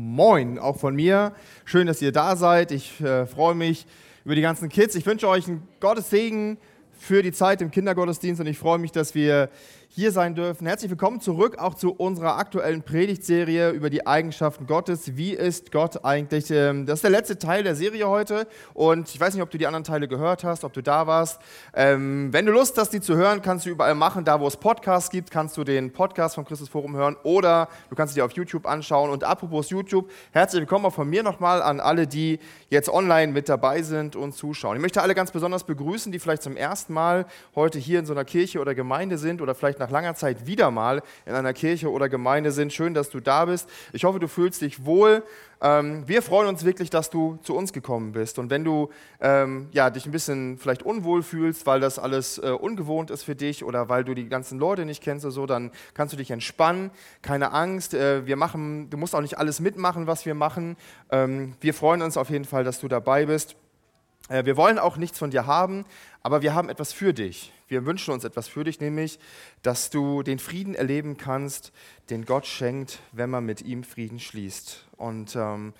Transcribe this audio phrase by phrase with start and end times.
[0.00, 1.32] Moin, auch von mir.
[1.64, 2.70] Schön, dass ihr da seid.
[2.70, 3.84] Ich äh, freue mich
[4.24, 4.94] über die ganzen Kids.
[4.94, 6.56] Ich wünsche euch einen Gottes Segen
[6.98, 9.48] für die Zeit im Kindergottesdienst und ich freue mich, dass wir
[9.90, 10.66] hier sein dürfen.
[10.66, 15.16] Herzlich willkommen zurück auch zu unserer aktuellen Predigtserie über die Eigenschaften Gottes.
[15.16, 16.50] Wie ist Gott eigentlich?
[16.50, 19.56] Ähm, das ist der letzte Teil der Serie heute und ich weiß nicht, ob du
[19.56, 21.40] die anderen Teile gehört hast, ob du da warst.
[21.74, 24.24] Ähm, wenn du Lust hast, die zu hören, kannst du überall machen.
[24.24, 27.96] Da, wo es Podcasts gibt, kannst du den Podcast vom Christus Forum hören oder du
[27.96, 29.10] kannst dir auf YouTube anschauen.
[29.10, 33.48] Und apropos YouTube, herzlich willkommen auch von mir nochmal an alle, die jetzt online mit
[33.48, 34.76] dabei sind und zuschauen.
[34.76, 38.12] Ich möchte alle ganz besonders begrüßen, die vielleicht zum ersten Mal heute hier in so
[38.12, 41.90] einer Kirche oder Gemeinde sind oder vielleicht nach langer Zeit wieder mal in einer Kirche
[41.90, 42.72] oder Gemeinde sind.
[42.72, 43.68] Schön, dass du da bist.
[43.92, 45.22] Ich hoffe, du fühlst dich wohl.
[45.60, 48.38] Ähm, wir freuen uns wirklich, dass du zu uns gekommen bist.
[48.38, 52.50] Und wenn du ähm, ja, dich ein bisschen vielleicht unwohl fühlst, weil das alles äh,
[52.50, 55.72] ungewohnt ist für dich oder weil du die ganzen Leute nicht kennst oder so, dann
[55.94, 56.90] kannst du dich entspannen.
[57.22, 57.94] Keine Angst.
[57.94, 60.76] Äh, wir machen, du musst auch nicht alles mitmachen, was wir machen.
[61.10, 63.56] Ähm, wir freuen uns auf jeden Fall, dass du dabei bist.
[64.28, 65.84] Äh, wir wollen auch nichts von dir haben,
[66.22, 67.52] aber wir haben etwas für dich.
[67.68, 69.18] Wir wünschen uns etwas für dich, nämlich,
[69.62, 71.72] dass du den Frieden erleben kannst,
[72.08, 74.86] den Gott schenkt, wenn man mit ihm Frieden schließt.
[74.96, 75.74] Und ähm,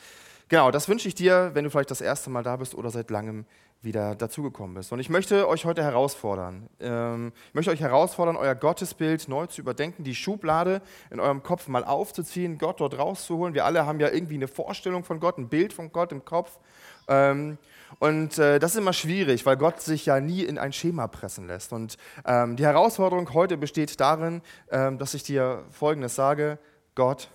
[0.49, 3.11] genau, das wünsche ich dir, wenn du vielleicht das erste Mal da bist oder seit
[3.11, 3.47] langem
[3.81, 4.93] wieder dazugekommen bist.
[4.93, 6.69] Und ich möchte euch heute herausfordern.
[6.81, 11.69] Ähm, ich möchte euch herausfordern, euer Gottesbild neu zu überdenken, die Schublade in eurem Kopf
[11.69, 13.55] mal aufzuziehen, Gott dort rauszuholen.
[13.55, 16.59] Wir alle haben ja irgendwie eine Vorstellung von Gott, ein Bild von Gott im Kopf.
[17.07, 17.57] Ähm,
[17.99, 21.47] und äh, das ist immer schwierig, weil Gott sich ja nie in ein Schema pressen
[21.47, 21.73] lässt.
[21.73, 26.59] Und ähm, die Herausforderung heute besteht darin, ähm, dass ich dir Folgendes sage,
[26.95, 27.29] Gott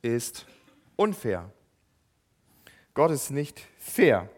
[0.00, 0.46] ist
[0.96, 1.50] unfair.
[2.94, 4.28] Gott ist nicht fair.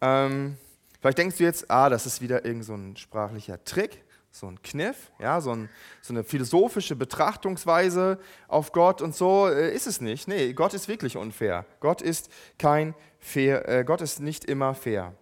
[0.00, 0.56] Ähm,
[1.00, 4.62] vielleicht denkst du jetzt, ah, das ist wieder irgend so ein sprachlicher Trick so ein
[4.62, 5.68] Kniff, ja, so, ein,
[6.02, 10.28] so, eine philosophische Betrachtungsweise auf Gott und so äh, ist es nicht.
[10.28, 11.66] Nee, Gott ist wirklich unfair.
[11.80, 15.14] Gott ist kein fair, äh, Gott ist nicht immer fair.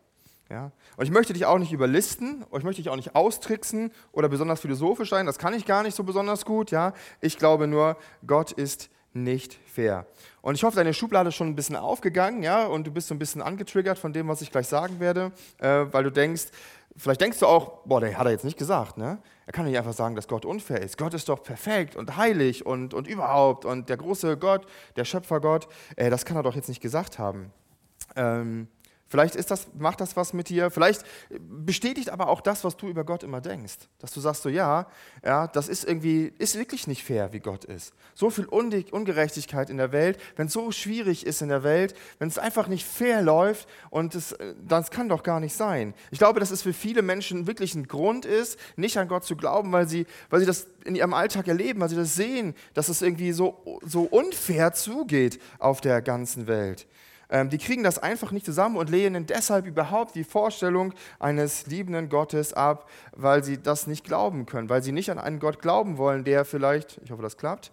[0.50, 0.72] Ja?
[0.96, 4.60] Und ich möchte dich auch nicht überlisten, ich möchte dich auch nicht austricksen oder besonders
[4.60, 6.70] philosophisch sein, das kann ich gar nicht so besonders gut.
[6.70, 6.92] Ja?
[7.20, 10.06] Ich glaube nur, Gott ist nicht fair.
[10.42, 13.14] Und ich hoffe, deine Schublade ist schon ein bisschen aufgegangen, ja, und du bist so
[13.14, 16.44] ein bisschen angetriggert von dem, was ich gleich sagen werde, äh, weil du denkst,
[16.98, 19.18] vielleicht denkst du auch, boah, der hat er jetzt nicht gesagt, ne?
[19.46, 20.98] Er kann nicht einfach sagen, dass Gott unfair ist.
[20.98, 24.66] Gott ist doch perfekt und heilig und, und überhaupt und der große Gott,
[24.96, 27.52] der Schöpfergott, äh, das kann er doch jetzt nicht gesagt haben.
[28.16, 28.68] Ähm,
[29.08, 30.70] Vielleicht ist das, macht das was mit dir.
[30.70, 31.02] Vielleicht
[31.40, 33.76] bestätigt aber auch das, was du über Gott immer denkst.
[33.98, 34.86] Dass du sagst so, ja,
[35.24, 37.94] ja, das ist irgendwie, ist wirklich nicht fair, wie Gott ist.
[38.14, 42.28] So viel Ungerechtigkeit in der Welt, wenn es so schwierig ist in der Welt, wenn
[42.28, 44.36] es einfach nicht fair läuft und es,
[44.66, 45.94] das kann doch gar nicht sein.
[46.10, 49.36] Ich glaube, dass es für viele Menschen wirklich ein Grund ist, nicht an Gott zu
[49.36, 52.88] glauben, weil sie, weil sie das in ihrem Alltag erleben, weil sie das sehen, dass
[52.88, 56.86] es irgendwie so, so unfair zugeht auf der ganzen Welt.
[57.30, 62.08] Ähm, die kriegen das einfach nicht zusammen und lehnen deshalb überhaupt die Vorstellung eines liebenden
[62.08, 65.98] Gottes ab, weil sie das nicht glauben können, weil sie nicht an einen Gott glauben
[65.98, 67.72] wollen, der vielleicht, ich hoffe, das klappt,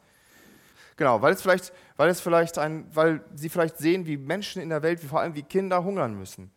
[0.98, 4.70] Genau, weil es vielleicht, weil es vielleicht ein, weil sie vielleicht sehen, wie Menschen in
[4.70, 6.52] der Welt, vor allem wie Kinder hungern müssen.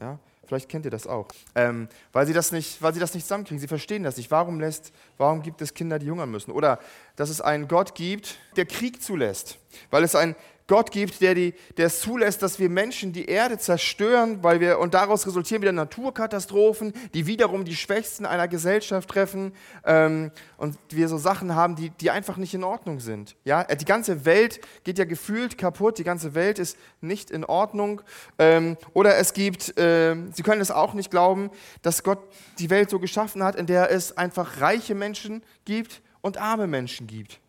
[0.00, 1.28] Ja, vielleicht kennt ihr das auch.
[1.54, 3.60] Ähm, weil sie das nicht, weil sie das nicht zusammenkriegen.
[3.60, 4.30] Sie verstehen das nicht.
[4.30, 6.50] Warum lässt, warum gibt es Kinder, die hungern müssen?
[6.50, 6.80] Oder
[7.14, 9.58] dass es einen Gott gibt, der Krieg zulässt.
[9.90, 10.34] Weil es ein
[10.68, 14.80] Gott gibt, der, die, der es zulässt, dass wir Menschen die Erde zerstören, weil wir,
[14.80, 19.52] und daraus resultieren wieder Naturkatastrophen, die wiederum die Schwächsten einer Gesellschaft treffen
[19.84, 23.36] ähm, und wir so Sachen haben, die, die einfach nicht in Ordnung sind.
[23.44, 23.62] Ja?
[23.62, 28.02] Die ganze Welt geht ja gefühlt kaputt, die ganze Welt ist nicht in Ordnung.
[28.38, 31.50] Ähm, oder es gibt, äh, Sie können es auch nicht glauben,
[31.82, 32.18] dass Gott
[32.58, 37.06] die Welt so geschaffen hat, in der es einfach reiche Menschen gibt und arme Menschen
[37.06, 37.40] gibt.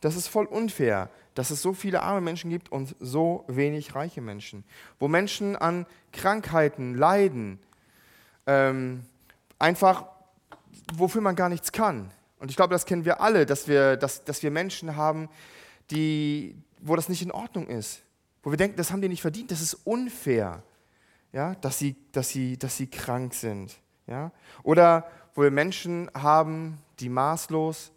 [0.00, 4.20] Das ist voll unfair dass es so viele arme Menschen gibt und so wenig reiche
[4.20, 4.64] Menschen.
[4.98, 7.58] Wo Menschen an Krankheiten leiden,
[8.46, 9.04] ähm,
[9.58, 10.06] einfach
[10.92, 12.10] wofür man gar nichts kann.
[12.38, 15.28] Und ich glaube, das kennen wir alle, dass wir, dass, dass wir Menschen haben,
[15.90, 18.02] die, wo das nicht in Ordnung ist.
[18.42, 20.62] Wo wir denken, das haben die nicht verdient, das ist unfair,
[21.32, 21.54] ja?
[21.56, 23.78] dass, sie, dass, sie, dass sie krank sind.
[24.06, 24.32] Ja?
[24.62, 27.92] Oder wo wir Menschen haben, die maßlos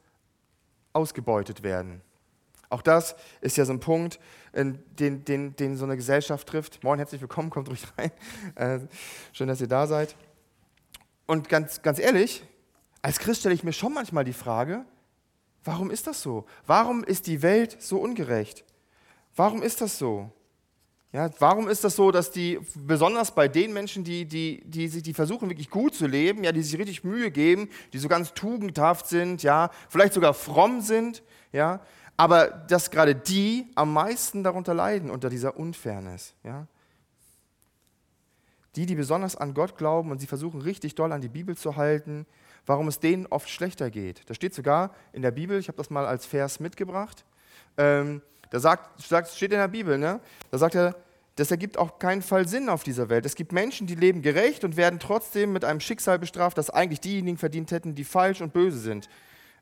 [0.94, 2.02] ausgebeutet werden.
[2.70, 4.20] Auch das ist ja so ein Punkt,
[4.56, 6.84] den, den, den so eine Gesellschaft trifft.
[6.84, 8.12] Moin, herzlich willkommen, kommt ruhig rein.
[8.56, 8.80] Äh,
[9.32, 10.16] schön, dass ihr da seid.
[11.26, 12.44] Und ganz, ganz ehrlich,
[13.02, 14.86] als Christ stelle ich mir schon manchmal die Frage,
[15.64, 16.46] warum ist das so?
[16.66, 18.64] Warum ist die Welt so ungerecht?
[19.36, 20.32] Warum ist das so?
[21.14, 25.14] Ja, warum ist das so, dass die, besonders bei den Menschen, die, die, die, die
[25.14, 29.08] versuchen wirklich gut zu leben, ja, die sich richtig Mühe geben, die so ganz tugendhaft
[29.08, 31.22] sind, ja, vielleicht sogar fromm sind,
[31.52, 31.82] ja,
[32.18, 36.34] aber dass gerade die am meisten darunter leiden, unter dieser Unfairness.
[36.44, 36.66] Ja?
[38.76, 41.76] Die, die besonders an Gott glauben und sie versuchen richtig doll an die Bibel zu
[41.76, 42.26] halten,
[42.66, 44.28] warum es denen oft schlechter geht.
[44.32, 47.24] Das steht sogar in der Bibel, ich habe das mal als Vers mitgebracht.
[47.78, 48.24] Ähm,
[48.54, 49.02] da sagt,
[49.32, 50.20] steht in der Bibel, ne?
[50.52, 50.96] da sagt er,
[51.38, 53.26] das ergibt auch keinen Fall Sinn auf dieser Welt.
[53.26, 57.00] Es gibt Menschen, die leben gerecht und werden trotzdem mit einem Schicksal bestraft, das eigentlich
[57.00, 59.10] diejenigen verdient hätten, die falsch und böse sind.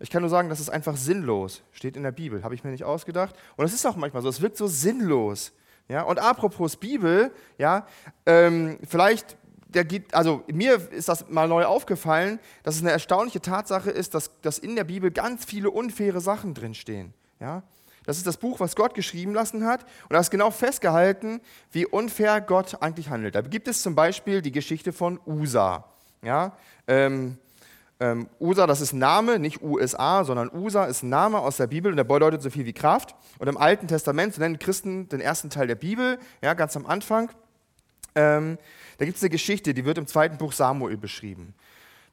[0.01, 1.63] Ich kann nur sagen, das ist einfach sinnlos.
[1.71, 3.33] Steht in der Bibel, habe ich mir nicht ausgedacht.
[3.55, 5.53] Und es ist auch manchmal so, es wirkt so sinnlos.
[5.87, 6.01] Ja?
[6.01, 7.87] Und apropos Bibel, ja,
[8.25, 9.37] ähm, vielleicht,
[9.69, 14.15] der gibt, also mir ist das mal neu aufgefallen, dass es eine erstaunliche Tatsache ist,
[14.15, 17.13] dass, dass in der Bibel ganz viele unfaire Sachen drinstehen.
[17.39, 17.63] Ja?
[18.05, 19.83] Das ist das Buch, was Gott geschrieben lassen hat.
[20.03, 21.39] Und da ist genau festgehalten,
[21.71, 23.35] wie unfair Gott eigentlich handelt.
[23.35, 25.85] Da gibt es zum Beispiel die Geschichte von Usa.
[26.23, 26.57] Ja?
[26.87, 27.37] Ähm,
[27.99, 31.97] ähm, USA, das ist Name, nicht USA, sondern USA ist Name aus der Bibel und
[31.97, 33.15] der bedeutet so viel wie Kraft.
[33.37, 36.87] Und im Alten Testament, so nennen Christen den ersten Teil der Bibel, ja, ganz am
[36.87, 37.29] Anfang,
[38.15, 38.57] ähm,
[38.97, 41.53] da gibt es eine Geschichte, die wird im zweiten Buch Samuel beschrieben.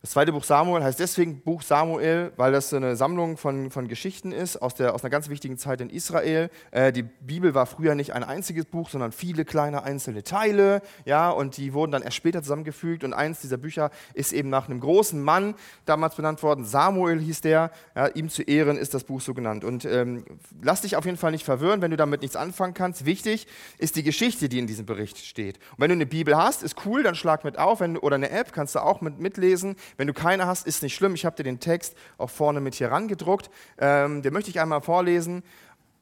[0.00, 4.30] Das zweite Buch Samuel heißt deswegen Buch Samuel, weil das eine Sammlung von, von Geschichten
[4.30, 6.50] ist aus, der, aus einer ganz wichtigen Zeit in Israel.
[6.70, 10.82] Äh, die Bibel war früher nicht ein einziges Buch, sondern viele kleine einzelne Teile.
[11.04, 13.02] Ja, und die wurden dann erst später zusammengefügt.
[13.02, 16.64] Und eins dieser Bücher ist eben nach einem großen Mann damals benannt worden.
[16.64, 17.72] Samuel hieß der.
[17.96, 19.64] Ja, ihm zu Ehren ist das Buch so genannt.
[19.64, 20.24] Und ähm,
[20.62, 23.04] lass dich auf jeden Fall nicht verwirren, wenn du damit nichts anfangen kannst.
[23.04, 23.48] Wichtig
[23.78, 25.56] ist die Geschichte, die in diesem Bericht steht.
[25.72, 27.80] Und wenn du eine Bibel hast, ist cool, dann schlag mit auf.
[27.80, 29.74] Wenn, oder eine App, kannst du auch mit, mitlesen.
[29.96, 31.14] Wenn du keine hast, ist nicht schlimm.
[31.14, 33.50] Ich habe dir den Text auch vorne mit hier rangedruckt.
[33.78, 35.42] Ähm, den möchte ich einmal vorlesen,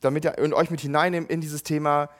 [0.00, 2.10] damit ihr und euch mit hineinnehmen in dieses Thema,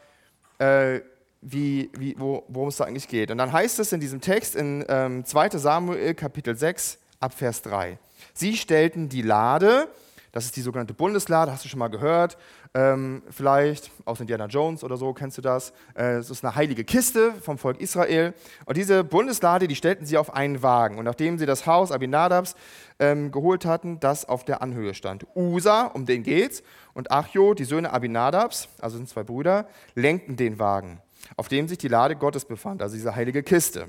[0.59, 1.01] äh,
[1.43, 3.31] wie, wie, wo, worum es da eigentlich geht.
[3.31, 7.63] Und dann heißt es in diesem Text in ähm, 2 Samuel Kapitel 6 ab Vers
[7.63, 7.99] 3.
[8.35, 9.89] Sie stellten die Lade,
[10.33, 12.37] das ist die sogenannte Bundeslade, hast du schon mal gehört,
[12.77, 15.73] ähm, vielleicht aus Indiana Jones oder so, kennst du das?
[15.97, 18.35] Äh, es ist eine heilige Kiste vom Volk Israel.
[18.67, 20.99] Und diese Bundeslade, die stellten sie auf einen Wagen.
[20.99, 22.55] Und nachdem sie das Haus Abinadabs
[22.99, 25.27] ähm, geholt hatten, das auf der Anhöhe stand.
[25.35, 26.63] Usa, um den geht's,
[26.93, 31.01] und Achjo, die Söhne Abinadabs, also sind zwei Brüder, lenkten den Wagen,
[31.37, 33.89] auf dem sich die Lade Gottes befand, also diese heilige Kiste.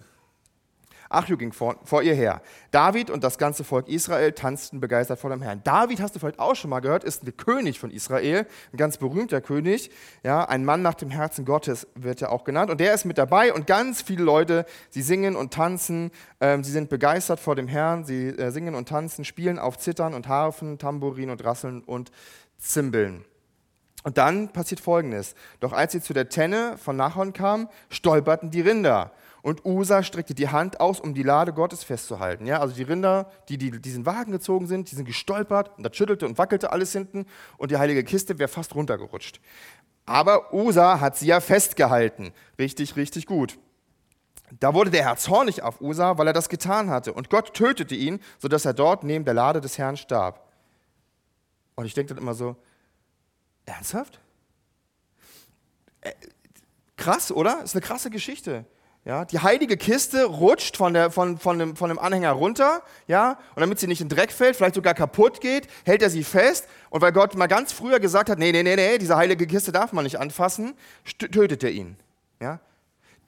[1.09, 2.41] Achju ging vor, vor, ihr her.
[2.71, 5.61] David und das ganze Volk Israel tanzten begeistert vor dem Herrn.
[5.63, 8.97] David, hast du vielleicht auch schon mal gehört, ist der König von Israel, ein ganz
[8.97, 9.91] berühmter König.
[10.23, 12.69] Ja, ein Mann nach dem Herzen Gottes wird er auch genannt.
[12.69, 16.11] Und der ist mit dabei und ganz viele Leute, sie singen und tanzen.
[16.41, 18.05] Ähm, sie sind begeistert vor dem Herrn.
[18.05, 22.11] Sie äh, singen und tanzen, spielen auf Zittern und Harfen, Tambourin und Rasseln und
[22.57, 23.23] Zimbeln.
[24.03, 25.35] Und dann passiert Folgendes.
[25.59, 29.11] Doch als sie zu der Tenne von Nachon kamen, stolperten die Rinder
[29.47, 32.45] und Usa streckte die Hand aus, um die Lade Gottes festzuhalten.
[32.45, 35.95] Ja, also die Rinder, die, die diesen Wagen gezogen sind, die sind gestolpert und das
[35.95, 39.39] schüttelte und wackelte alles hinten und die heilige Kiste wäre fast runtergerutscht.
[40.05, 42.33] Aber Usa hat sie ja festgehalten.
[42.59, 43.57] Richtig, richtig gut.
[44.59, 47.13] Da wurde der Herr zornig auf Usa, weil er das getan hatte.
[47.13, 50.45] Und Gott tötete ihn, sodass er dort neben der Lade des Herrn starb.
[51.75, 52.57] Und ich denke dann immer so,
[53.65, 54.19] ernsthaft?
[56.01, 56.11] Äh,
[56.97, 57.63] krass, oder?
[57.63, 58.65] Ist eine krasse Geschichte.
[59.07, 63.37] Ja, die heilige Kiste rutscht von, der, von, von, dem, von dem Anhänger runter, ja,
[63.55, 66.67] und damit sie nicht in Dreck fällt, vielleicht sogar kaputt geht, hält er sie fest.
[66.89, 69.71] Und weil Gott mal ganz früher gesagt hat, nee, nee, nee, nee, diese heilige Kiste
[69.71, 70.73] darf man nicht anfassen,
[71.17, 71.95] tötet er ihn.
[72.41, 72.59] Ja.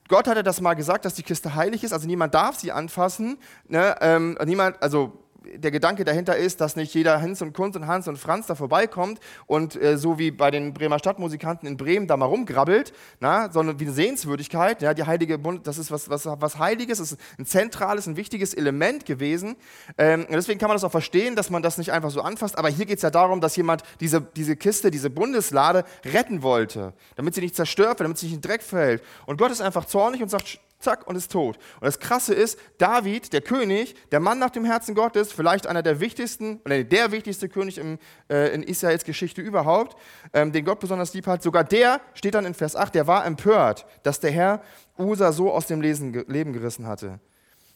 [0.09, 3.37] Gott hatte das mal gesagt, dass die Kiste heilig ist, also niemand darf sie anfassen.
[3.69, 5.13] Ne, ähm, niemand, also
[5.55, 8.55] der Gedanke dahinter ist, dass nicht jeder Hans und Kunz und Hans und Franz da
[8.55, 13.51] vorbeikommt und äh, so wie bei den Bremer Stadtmusikanten in Bremen da mal rumgrabbelt, na,
[13.51, 14.81] sondern wie eine Sehenswürdigkeit.
[14.81, 18.53] Ja, die Heilige Bund, das ist was, was, was Heiliges, ist ein zentrales, ein wichtiges
[18.53, 19.55] Element gewesen.
[19.97, 22.57] Ähm, deswegen kann man das auch verstehen, dass man das nicht einfach so anfasst.
[22.57, 26.93] Aber hier geht es ja darum, dass jemand diese, diese Kiste, diese Bundeslade retten wollte,
[27.15, 29.03] damit sie nicht zerstört wird, damit sie nicht in Dreck fällt.
[29.25, 31.57] Und Gott ist einfach zornig und sagt, zack, und ist tot.
[31.75, 35.83] Und das Krasse ist, David, der König, der Mann nach dem Herzen Gottes, vielleicht einer
[35.83, 39.97] der wichtigsten, oder der wichtigste König im, äh, in Israels Geschichte überhaupt,
[40.33, 43.25] ähm, den Gott besonders lieb hat, sogar der, steht dann in Vers 8, der war
[43.25, 44.61] empört, dass der Herr
[44.97, 47.19] Usa so aus dem Lesen, Leben gerissen hatte.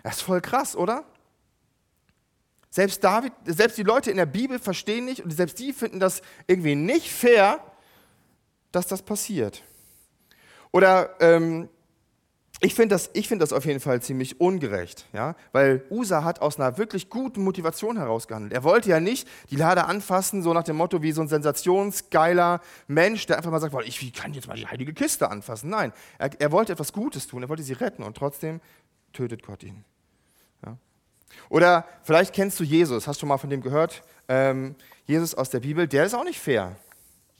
[0.01, 1.03] Das ist voll krass, oder?
[2.69, 6.21] Selbst David, selbst die Leute in der Bibel verstehen nicht und selbst die finden das
[6.47, 7.59] irgendwie nicht fair,
[8.71, 9.61] dass das passiert.
[10.71, 11.69] Oder ähm,
[12.59, 15.35] ich finde das, find das auf jeden Fall ziemlich ungerecht, ja?
[15.51, 18.53] weil Usa hat aus einer wirklich guten Motivation herausgehandelt.
[18.53, 22.61] Er wollte ja nicht die Lade anfassen, so nach dem Motto wie so ein sensationsgeiler
[22.87, 25.69] Mensch, der einfach mal sagt, ich kann jetzt mal die heilige Kiste anfassen.
[25.69, 28.61] Nein, er, er wollte etwas Gutes tun, er wollte sie retten und trotzdem
[29.11, 29.83] tötet Gott ihn.
[30.65, 30.77] Ja?
[31.49, 34.03] Oder vielleicht kennst du Jesus, hast du mal von dem gehört?
[34.29, 36.75] Ähm, Jesus aus der Bibel, der ist auch nicht fair.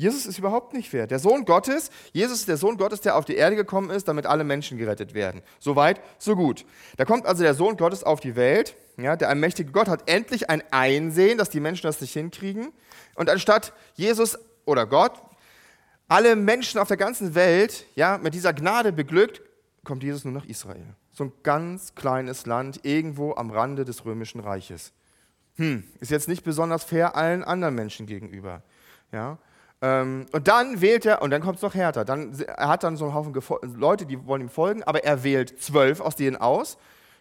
[0.04, 1.08] Jesus ist überhaupt nicht fair.
[1.08, 4.26] Der Sohn Gottes, Jesus ist der Sohn Gottes, der auf die Erde gekommen ist, damit
[4.26, 5.42] alle Menschen gerettet werden.
[5.60, 6.66] So weit, so gut.
[6.98, 8.76] Da kommt also der Sohn Gottes auf die Welt.
[8.98, 12.74] Ja, der allmächtige Gott hat endlich ein Einsehen, dass die Menschen das nicht hinkriegen.
[13.16, 15.14] Und anstatt Jesus oder Gott
[16.10, 19.42] alle Menschen auf der ganzen Welt ja, mit dieser Gnade beglückt,
[19.86, 20.86] kommt Jesus nur nach Israel.
[21.14, 24.92] So ein ganz kleines Land irgendwo am Rande des römischen Reiches.
[25.56, 28.64] Hm, ist jetzt nicht besonders fair allen anderen Menschen gegenüber.
[29.14, 29.38] Ja?
[29.84, 32.96] Ähm, und dann wählt er, und dann kommt es noch härter, dann, er hat dann
[32.96, 36.38] so einen Haufen Gefo Leute, die wollen ihm folgen, aber er wählt zwölf aus denen
[36.38, 36.78] aus.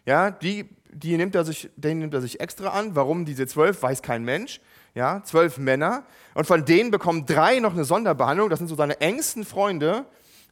[0.06, 2.94] Ja, die, die nimmt er sich, den nimmt er sich extra an.
[2.94, 4.60] Warum diese zwölf, weiß kein Mensch.
[4.94, 6.04] Ja, zwölf Männer.
[6.34, 8.48] Und von denen bekommen drei noch eine Sonderbehandlung.
[8.48, 10.04] Das sind so seine engsten Freunde.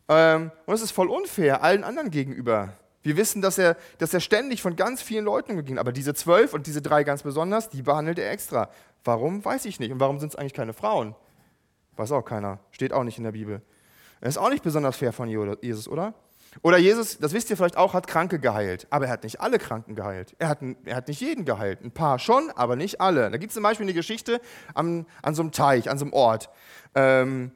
[0.09, 2.73] Ähm, und es ist voll unfair allen anderen gegenüber.
[3.03, 5.79] Wir wissen, dass er, dass er ständig von ganz vielen Leuten umging.
[5.79, 8.69] Aber diese zwölf und diese drei ganz besonders, die behandelt er extra.
[9.05, 9.93] Warum, weiß ich nicht.
[9.93, 11.15] Und warum sind es eigentlich keine Frauen?
[12.01, 12.61] Weiß auch keiner.
[12.71, 13.61] Steht auch nicht in der Bibel.
[14.23, 16.15] Das ist auch nicht besonders fair von Jesus, oder?
[16.63, 18.87] Oder Jesus, das wisst ihr vielleicht auch, hat Kranke geheilt.
[18.89, 20.35] Aber er hat nicht alle Kranken geheilt.
[20.39, 21.85] Er hat, er hat nicht jeden geheilt.
[21.85, 23.31] Ein paar schon, aber nicht alle.
[23.31, 24.41] Da gibt es zum Beispiel eine Geschichte
[24.73, 26.49] an, an so einem Teich, an so einem Ort.
[26.95, 27.53] Ähm,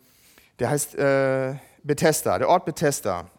[0.59, 3.31] der heißt äh, Bethesda, der Ort Bethesda.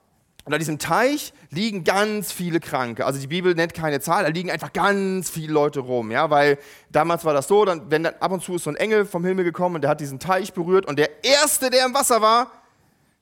[0.46, 3.06] Und an diesem Teich liegen ganz viele Kranke.
[3.06, 6.12] Also die Bibel nennt keine Zahl, da liegen einfach ganz viele Leute rum.
[6.12, 6.30] Ja?
[6.30, 6.60] Weil
[6.92, 9.26] damals war das so, dann, wenn dann ab und zu ist so ein Engel vom
[9.26, 12.52] Himmel gekommen und der hat diesen Teich berührt und der Erste, der im Wasser war,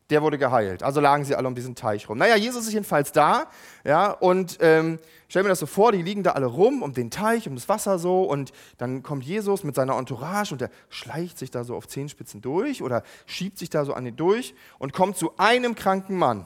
[0.10, 0.84] der wurde geheilt.
[0.84, 2.18] Also lagen sie alle um diesen Teich rum.
[2.18, 3.48] Naja, Jesus ist jedenfalls da.
[3.86, 5.00] Ja, und ähm,
[5.30, 7.70] stell mir das so vor, die liegen da alle rum um den Teich, um das
[7.70, 8.24] Wasser so.
[8.24, 12.42] Und dann kommt Jesus mit seiner Entourage und der schleicht sich da so auf Zehenspitzen
[12.42, 16.46] durch oder schiebt sich da so an den durch und kommt zu einem kranken Mann.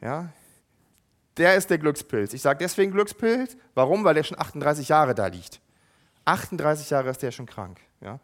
[0.00, 0.30] Ja,
[1.36, 2.34] der ist der Glückspilz.
[2.34, 3.56] Ich sage deswegen Glückspilz.
[3.74, 4.04] Warum?
[4.04, 5.60] Weil der schon 38 Jahre da liegt.
[6.24, 7.80] 38 Jahre ist der schon krank.
[8.00, 8.18] Ja?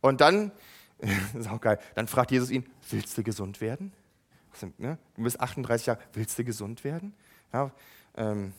[0.00, 0.52] Und dann,
[0.98, 1.10] das
[1.46, 3.92] ist auch geil, dann fragt Jesus ihn, willst du gesund werden?
[4.78, 4.98] Ne?
[5.16, 7.14] Du bist 38 Jahre, willst du gesund werden?
[7.52, 7.70] Ja,
[8.16, 8.52] ähm,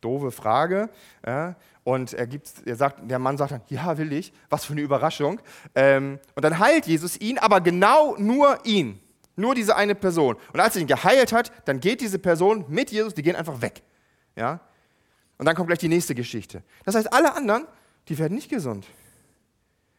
[0.00, 0.90] doofe Frage.
[1.24, 1.56] Ja?
[1.84, 4.32] Und er, gibt, er sagt, der Mann sagt dann, ja, will ich.
[4.50, 5.40] Was für eine Überraschung.
[5.74, 9.00] Ähm, und dann heilt Jesus ihn, aber genau nur ihn.
[9.36, 10.36] Nur diese eine Person.
[10.52, 13.60] Und als er ihn geheilt hat, dann geht diese Person mit Jesus, die gehen einfach
[13.60, 13.82] weg.
[14.34, 14.60] Ja?
[15.38, 16.62] Und dann kommt gleich die nächste Geschichte.
[16.84, 17.66] Das heißt, alle anderen,
[18.08, 18.86] die werden nicht gesund.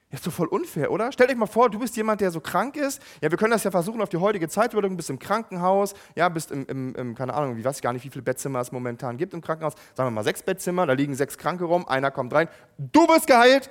[0.10, 1.12] Ja, ist doch voll unfair, oder?
[1.12, 3.02] Stellt euch mal vor, du bist jemand, der so krank ist.
[3.22, 4.74] Ja, wir können das ja versuchen auf die heutige Zeit.
[4.74, 8.06] Du bist im Krankenhaus, ja, bist im, im, im keine Ahnung, ich weiß gar nicht,
[8.06, 9.74] wie viele Bettzimmer es momentan gibt im Krankenhaus.
[9.96, 13.28] Sagen wir mal sechs Bettzimmer, da liegen sechs Kranke rum, einer kommt rein, du bist
[13.28, 13.70] geheilt.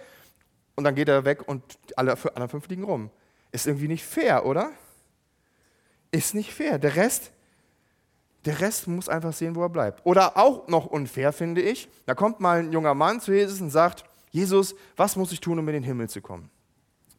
[0.75, 1.63] Und dann geht er weg und
[1.97, 3.11] alle anderen fünf liegen rum.
[3.51, 4.73] Ist irgendwie nicht fair, oder?
[6.11, 6.79] Ist nicht fair.
[6.79, 7.31] Der Rest,
[8.45, 10.05] der Rest muss einfach sehen, wo er bleibt.
[10.05, 11.89] Oder auch noch unfair, finde ich.
[12.07, 15.59] Da kommt mal ein junger Mann zu Jesus und sagt, Jesus, was muss ich tun,
[15.59, 16.51] um in den Himmel zu kommen?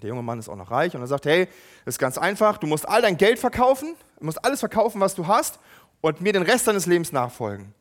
[0.01, 1.47] Der junge Mann ist auch noch reich und er sagt, hey,
[1.85, 5.15] das ist ganz einfach, du musst all dein Geld verkaufen, du musst alles verkaufen, was
[5.15, 5.59] du hast
[6.01, 7.73] und mir den Rest deines Lebens nachfolgen.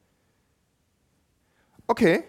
[1.86, 2.24] Okay,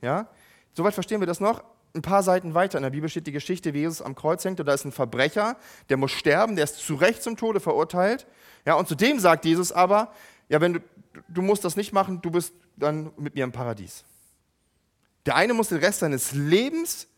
[0.00, 0.28] ja,
[0.74, 3.74] soweit verstehen wir das noch ein paar Seiten weiter in der Bibel steht die Geschichte,
[3.74, 5.56] wie Jesus am Kreuz hängt und da ist ein Verbrecher,
[5.88, 8.26] der muss sterben, der ist zu Recht zum Tode verurteilt.
[8.64, 10.12] Ja, und zu dem sagt Jesus aber,
[10.48, 10.80] ja, wenn du,
[11.28, 14.04] du musst das nicht machen, du bist dann mit mir im Paradies.
[15.26, 17.08] Der eine muss den Rest seines Lebens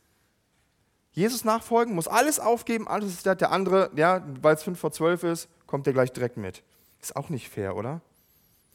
[1.12, 4.90] Jesus nachfolgen, muss alles aufgeben, alles ist der, der andere, ja, weil es fünf vor
[4.90, 6.64] zwölf ist, kommt der gleich direkt mit.
[7.00, 8.00] Ist auch nicht fair, oder?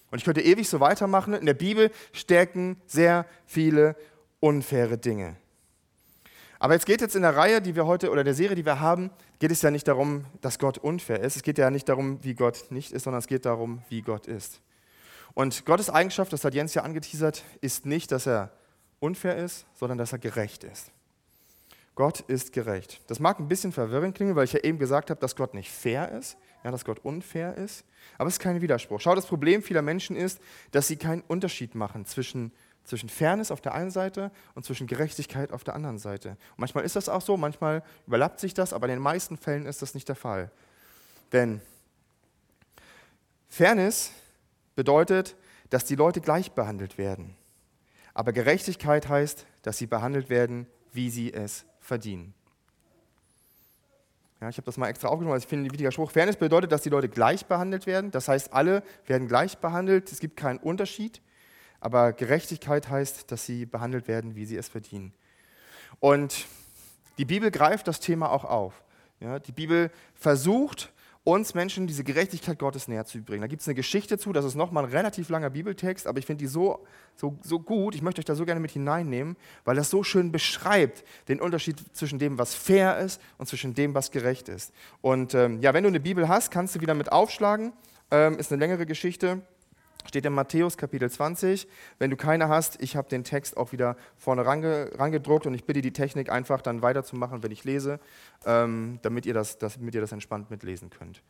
[0.09, 1.33] Und ich könnte ewig so weitermachen.
[1.33, 3.95] In der Bibel stecken sehr viele
[4.39, 5.35] unfaire Dinge.
[6.59, 8.81] Aber jetzt geht jetzt in der Reihe, die wir heute oder der Serie, die wir
[8.81, 11.37] haben, geht es ja nicht darum, dass Gott unfair ist.
[11.37, 14.27] Es geht ja nicht darum, wie Gott nicht ist, sondern es geht darum, wie Gott
[14.27, 14.59] ist.
[15.33, 18.51] Und Gottes Eigenschaft, das hat Jens ja angeteasert, ist nicht, dass er
[18.99, 20.91] unfair ist, sondern dass er gerecht ist.
[21.95, 23.01] Gott ist gerecht.
[23.07, 25.69] Das mag ein bisschen verwirrend klingen, weil ich ja eben gesagt habe, dass Gott nicht
[25.69, 27.85] fair ist, ja, dass Gott unfair ist.
[28.17, 28.99] Aber es ist kein Widerspruch.
[28.99, 30.39] Schau, das Problem vieler Menschen ist,
[30.71, 32.51] dass sie keinen Unterschied machen zwischen
[32.89, 36.29] zwischen Fairness auf der einen Seite und zwischen Gerechtigkeit auf der anderen Seite.
[36.29, 39.65] Und manchmal ist das auch so, manchmal überlappt sich das, aber in den meisten Fällen
[39.65, 40.51] ist das nicht der Fall.
[41.31, 41.61] Denn
[43.47, 44.11] Fairness
[44.75, 45.35] bedeutet,
[45.69, 47.35] dass die Leute gleich behandelt werden.
[48.13, 52.33] Aber Gerechtigkeit heißt, dass sie behandelt werden, wie sie es verdienen.
[54.41, 56.11] Ja, ich habe das mal extra aufgenommen, weil ich finde ein wichtiger Spruch.
[56.11, 58.09] Fairness bedeutet, dass die Leute gleich behandelt werden.
[58.09, 60.11] Das heißt, alle werden gleich behandelt.
[60.11, 61.21] Es gibt keinen Unterschied.
[61.79, 65.13] Aber Gerechtigkeit heißt, dass sie behandelt werden, wie sie es verdienen.
[65.99, 66.45] Und
[67.17, 68.83] die Bibel greift das Thema auch auf.
[69.19, 70.91] Ja, die Bibel versucht
[71.25, 73.41] uns Menschen diese Gerechtigkeit Gottes näher zu bringen.
[73.41, 76.25] Da gibt es eine Geschichte zu, das ist nochmal ein relativ langer Bibeltext, aber ich
[76.25, 79.75] finde die so, so, so gut, ich möchte euch da so gerne mit hineinnehmen, weil
[79.75, 84.11] das so schön beschreibt den Unterschied zwischen dem, was fair ist und zwischen dem, was
[84.11, 84.73] gerecht ist.
[85.01, 87.73] Und ähm, ja, wenn du eine Bibel hast, kannst du wieder mit aufschlagen,
[88.11, 89.41] ähm, ist eine längere Geschichte.
[90.07, 91.67] Steht in Matthäus Kapitel 20.
[91.99, 95.65] Wenn du keine hast, ich habe den Text auch wieder vorne range, rangedruckt und ich
[95.65, 97.99] bitte die Technik einfach dann weiterzumachen, wenn ich lese,
[98.45, 101.21] ähm, damit, ihr das, das, damit ihr das entspannt mitlesen könnt.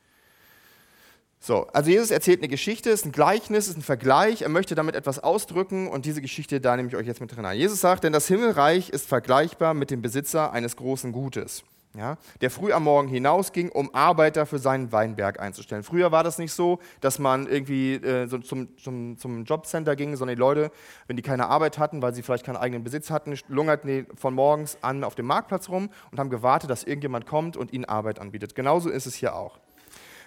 [1.41, 4.95] So, also Jesus erzählt eine Geschichte, ist ein Gleichnis, ist ein Vergleich, er möchte damit
[4.95, 7.57] etwas ausdrücken und diese Geschichte, da nehme ich euch jetzt mit drin ein.
[7.57, 11.63] Jesus sagt, denn das Himmelreich ist vergleichbar mit dem Besitzer eines großen Gutes
[11.95, 15.83] ja, der früh am Morgen hinausging, um Arbeiter für seinen Weinberg einzustellen.
[15.83, 20.15] Früher war das nicht so, dass man irgendwie äh, so zum, zum, zum Jobcenter ging,
[20.15, 20.71] sondern die Leute,
[21.07, 24.35] wenn die keine Arbeit hatten, weil sie vielleicht keinen eigenen Besitz hatten, lungerten die von
[24.35, 28.19] morgens an auf dem Marktplatz rum und haben gewartet, dass irgendjemand kommt und ihnen Arbeit
[28.19, 28.53] anbietet.
[28.53, 29.59] Genauso ist es hier auch.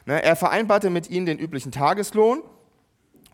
[0.05, 2.43] Ne, er vereinbarte mit ihnen den üblichen Tageslohn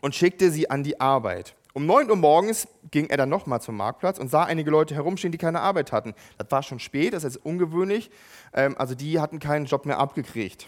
[0.03, 1.55] und schickte sie an die Arbeit.
[1.79, 5.31] Um 9 Uhr morgens ging er dann nochmal zum Marktplatz und sah einige Leute herumstehen,
[5.31, 6.13] die keine Arbeit hatten.
[6.37, 8.11] Das war schon spät, das ist ungewöhnlich.
[8.53, 10.67] Ähm, also die hatten keinen Job mehr abgekriegt.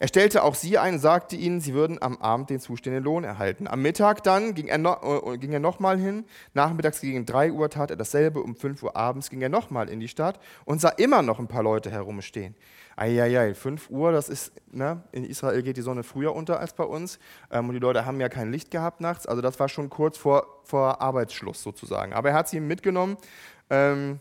[0.00, 3.24] Er stellte auch sie ein und sagte ihnen, sie würden am Abend den zustehenden Lohn
[3.24, 3.66] erhalten.
[3.66, 4.96] Am Mittag dann ging er, no,
[5.32, 6.24] äh, ging er nochmal hin.
[6.54, 8.42] Nachmittags gegen 3 Uhr tat er dasselbe.
[8.42, 11.48] Um 5 Uhr abends ging er nochmal in die Stadt und sah immer noch ein
[11.48, 12.54] paar Leute herumstehen.
[12.96, 16.84] Eieiei, 5 Uhr, das ist, ne, in Israel geht die Sonne früher unter als bei
[16.84, 17.18] uns
[17.50, 20.18] ähm, und die Leute haben ja kein Licht gehabt nachts, also das war schon kurz
[20.18, 22.12] vor, vor Arbeitsschluss sozusagen.
[22.12, 23.16] Aber er hat sie mitgenommen,
[23.70, 24.20] ähm,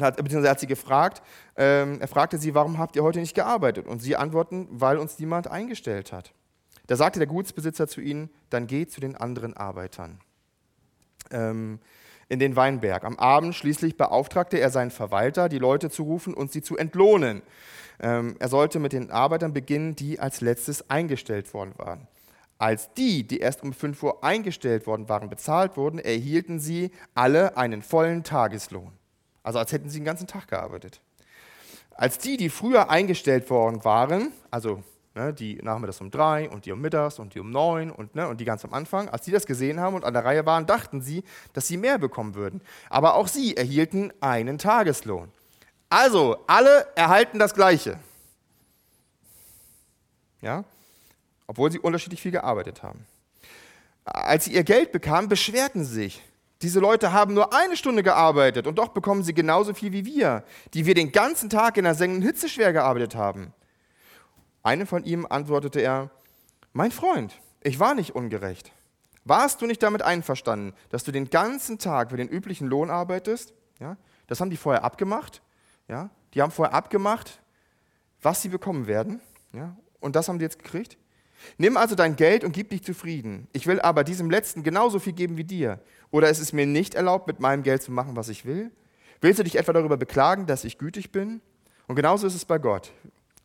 [0.00, 1.22] hat, beziehungsweise hat sie gefragt,
[1.56, 3.86] ähm, er fragte sie, warum habt ihr heute nicht gearbeitet?
[3.86, 6.32] Und sie antworten, weil uns niemand eingestellt hat.
[6.86, 10.20] Da sagte der Gutsbesitzer zu ihnen, dann geht zu den anderen Arbeitern.
[11.30, 11.80] Ähm,
[12.28, 13.04] in den Weinberg.
[13.04, 17.42] Am Abend schließlich beauftragte er seinen Verwalter, die Leute zu rufen und sie zu entlohnen.
[18.00, 22.06] Ähm, er sollte mit den Arbeitern beginnen, die als letztes eingestellt worden waren.
[22.58, 27.56] Als die, die erst um 5 Uhr eingestellt worden waren, bezahlt wurden, erhielten sie alle
[27.56, 28.97] einen vollen Tageslohn.
[29.48, 31.00] Also als hätten sie den ganzen Tag gearbeitet.
[31.92, 34.82] Als die, die früher eingestellt worden waren, also
[35.14, 38.28] ne, die nachmittags um drei und die um mittags und die um neun und, ne,
[38.28, 40.66] und die ganz am Anfang, als die das gesehen haben und an der Reihe waren,
[40.66, 42.60] dachten sie, dass sie mehr bekommen würden.
[42.90, 45.32] Aber auch sie erhielten einen Tageslohn.
[45.88, 47.98] Also, alle erhalten das Gleiche.
[50.42, 50.62] Ja?
[51.46, 53.06] Obwohl sie unterschiedlich viel gearbeitet haben.
[54.04, 56.22] Als sie ihr Geld bekamen, beschwerten sie sich.
[56.62, 60.44] Diese Leute haben nur eine Stunde gearbeitet und doch bekommen sie genauso viel wie wir,
[60.74, 63.52] die wir den ganzen Tag in der sengenden Hitze schwer gearbeitet haben.
[64.64, 66.10] Einem von ihm antwortete er,
[66.72, 68.72] mein Freund, ich war nicht ungerecht.
[69.24, 73.54] Warst du nicht damit einverstanden, dass du den ganzen Tag für den üblichen Lohn arbeitest?
[73.78, 75.42] Ja, das haben die vorher abgemacht.
[75.86, 77.40] Ja, die haben vorher abgemacht,
[78.20, 79.20] was sie bekommen werden.
[79.52, 80.96] Ja, und das haben die jetzt gekriegt.
[81.56, 83.48] Nimm also dein Geld und gib dich zufrieden.
[83.52, 85.80] Ich will aber diesem Letzten genauso viel geben wie dir.
[86.10, 88.70] Oder ist es mir nicht erlaubt, mit meinem Geld zu machen, was ich will?
[89.20, 91.40] Willst du dich etwa darüber beklagen, dass ich gütig bin?
[91.86, 92.92] Und genauso ist es bei Gott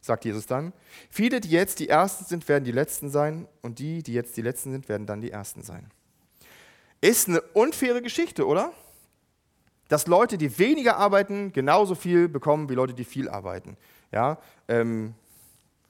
[0.04, 0.73] sagt Jesus dann.
[1.10, 4.41] Viele, die jetzt die Ersten sind, werden die Letzten sein und die, die jetzt die
[4.41, 5.89] Letzten sind, werden dann die Ersten sein.
[7.02, 8.73] Ist eine unfaire Geschichte, oder?
[9.88, 13.78] Dass Leute, die weniger arbeiten, genauso viel bekommen wie Leute, die viel arbeiten.
[14.12, 15.13] Ja, ähm,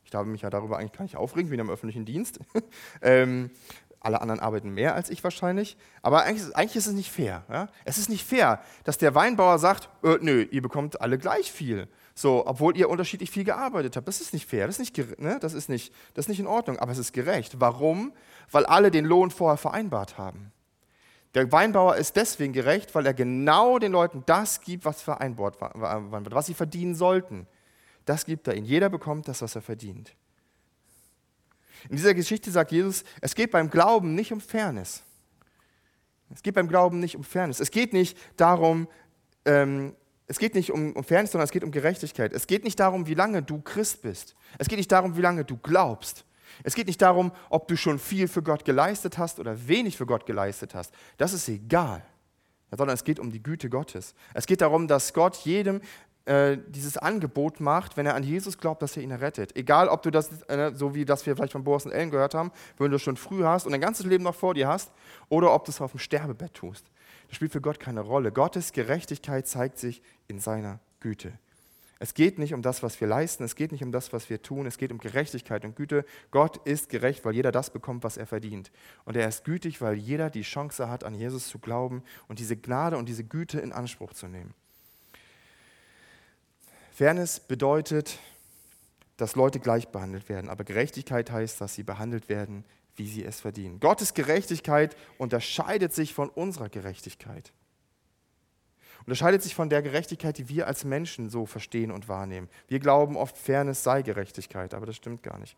[0.06, 2.40] ich darf mich ja darüber eigentlich gar nicht aufregen, wie in einem öffentlichen Dienst.
[3.02, 3.50] ähm,
[4.04, 5.78] alle anderen arbeiten mehr als ich wahrscheinlich.
[6.02, 7.44] Aber eigentlich, eigentlich ist es nicht fair.
[7.50, 7.68] Ja?
[7.86, 11.88] Es ist nicht fair, dass der Weinbauer sagt, äh, nö, ihr bekommt alle gleich viel.
[12.14, 14.08] So, obwohl ihr unterschiedlich viel gearbeitet habt.
[14.08, 15.40] Das ist nicht fair, das ist nicht, ne?
[15.42, 17.60] das, ist nicht, das ist nicht in Ordnung, aber es ist gerecht.
[17.60, 18.14] Warum?
[18.52, 20.52] Weil alle den Lohn vorher vereinbart haben.
[21.34, 25.72] Der Weinbauer ist deswegen gerecht, weil er genau den Leuten das gibt, was vereinbart war,
[26.12, 27.48] was sie verdienen sollten.
[28.06, 28.66] Das gibt er ihnen.
[28.66, 30.14] Jeder bekommt das, was er verdient.
[31.90, 35.04] In dieser Geschichte sagt Jesus, es geht beim Glauben nicht um Fairness.
[36.34, 37.60] Es geht beim Glauben nicht um Fairness.
[37.60, 38.88] Es geht nicht darum,
[39.46, 39.96] ähm,
[40.28, 42.34] es geht nicht um, um Fairness, sondern es geht um Gerechtigkeit.
[42.34, 44.36] Es geht nicht darum, wie lange du Christ bist.
[44.58, 46.26] Es geht nicht darum, wie lange du glaubst.
[46.64, 50.06] Es geht nicht darum, ob du schon viel für Gott geleistet hast oder wenig für
[50.06, 50.94] Gott geleistet hast.
[51.18, 52.04] Das ist egal.
[52.72, 54.16] Sondern es geht um die Güte Gottes.
[54.34, 55.82] Es geht darum, dass Gott jedem
[56.26, 59.56] äh, dieses Angebot macht, wenn er an Jesus glaubt, dass er ihn rettet.
[59.56, 62.34] Egal, ob du das, äh, so wie das wir vielleicht von Boris und Ellen gehört
[62.34, 64.92] haben, wenn du das schon früh hast und dein ganzes Leben noch vor dir hast,
[65.30, 66.86] oder ob du es auf dem Sterbebett tust.
[67.28, 68.32] Das spielt für Gott keine Rolle.
[68.32, 71.34] Gottes Gerechtigkeit zeigt sich in seiner Güte.
[72.00, 74.42] Es geht nicht um das, was wir leisten, es geht nicht um das, was wir
[74.42, 76.04] tun, es geht um Gerechtigkeit und Güte.
[76.32, 78.72] Gott ist gerecht, weil jeder das bekommt, was er verdient.
[79.06, 82.58] Und er ist gütig, weil jeder die Chance hat, an Jesus zu glauben und diese
[82.58, 84.54] Gnade und diese Güte in Anspruch zu nehmen.
[86.94, 88.20] Fairness bedeutet,
[89.18, 90.50] dass Leute gleich behandelt werden.
[90.50, 93.80] Aber Gerechtigkeit heißt, dass sie behandelt werden, wie sie es verdienen.
[93.80, 97.52] Gottes Gerechtigkeit unterscheidet sich von unserer Gerechtigkeit.
[99.06, 102.48] Unterscheidet sich von der Gerechtigkeit, die wir als Menschen so verstehen und wahrnehmen.
[102.68, 105.58] Wir glauben oft, Fairness sei Gerechtigkeit, aber das stimmt gar nicht.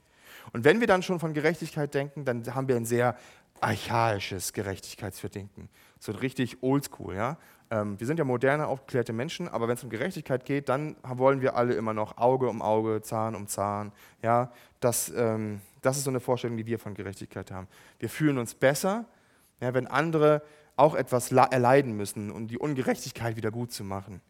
[0.53, 3.17] Und wenn wir dann schon von Gerechtigkeit denken, dann haben wir ein sehr
[3.59, 5.69] archaisches Gerechtigkeitsverdenken.
[5.99, 7.37] So richtig oldschool, ja.
[7.71, 11.41] Ähm, wir sind ja moderne, aufgeklärte Menschen, aber wenn es um Gerechtigkeit geht, dann wollen
[11.41, 13.91] wir alle immer noch Auge um Auge, Zahn um Zahn.
[14.21, 17.67] Ja, das, ähm, das ist so eine Vorstellung, die wir von Gerechtigkeit haben.
[17.99, 19.05] Wir fühlen uns besser,
[19.59, 20.41] ja, wenn andere
[20.75, 24.21] auch etwas erleiden müssen, um die Ungerechtigkeit wieder gut zu machen.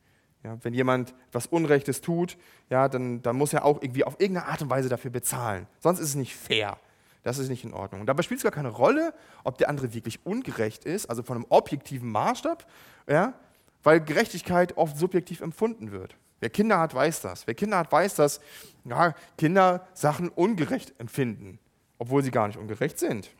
[0.43, 2.37] Ja, wenn jemand etwas Unrechtes tut,
[2.69, 5.65] ja, dann, dann muss er auch irgendwie auf irgendeine Art und Weise dafür bezahlen.
[5.79, 6.77] Sonst ist es nicht fair.
[7.25, 8.01] Das ist nicht in Ordnung.
[8.01, 9.11] Und dabei spielt es gar keine Rolle,
[9.43, 12.67] ob der andere wirklich ungerecht ist, also von einem objektiven Maßstab,
[13.09, 13.33] ja,
[13.81, 16.15] weil Gerechtigkeit oft subjektiv empfunden wird.
[16.39, 17.47] Wer Kinder hat, weiß das.
[17.47, 18.41] Wer Kinder hat, weiß, dass
[18.83, 21.57] ja, Kinder Sachen ungerecht empfinden,
[21.97, 23.31] obwohl sie gar nicht ungerecht sind.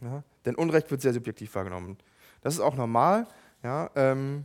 [0.00, 1.98] Ja, denn Unrecht wird sehr subjektiv wahrgenommen.
[2.42, 3.26] Das ist auch normal.
[3.64, 4.44] Ja, ähm,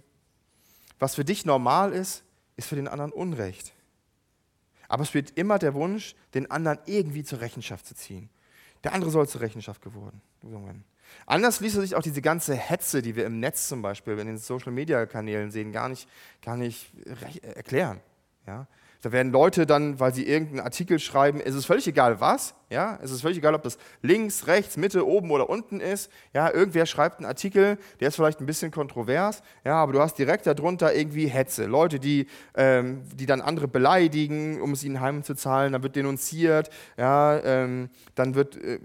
[0.97, 2.23] was für dich normal ist,
[2.57, 3.73] ist für den anderen Unrecht.
[4.87, 8.31] Aber es wird immer der Wunsch, den anderen irgendwie zur Rechenschaft zu ziehen.
[8.83, 10.21] Der andere soll zur Rechenschaft geworden.
[11.25, 14.37] Anders ließe sich auch diese ganze Hetze, die wir im Netz zum Beispiel, in den
[14.37, 16.07] Social-Media-Kanälen sehen, gar nicht,
[16.41, 16.91] gar nicht
[17.41, 17.99] erklären.
[18.45, 18.67] Ja?
[19.01, 22.99] Da werden Leute dann, weil sie irgendeinen Artikel schreiben, ist es völlig egal was, ja,
[23.01, 26.85] es ist völlig egal, ob das links, rechts, Mitte, oben oder unten ist, ja, irgendwer
[26.85, 30.93] schreibt einen Artikel, der ist vielleicht ein bisschen kontrovers, ja, aber du hast direkt darunter
[30.93, 35.95] irgendwie Hetze, Leute, die, ähm, die dann andere beleidigen, um es ihnen heimzuzahlen, dann wird
[35.95, 38.79] denunziert, ja, ähm, dann wird äh,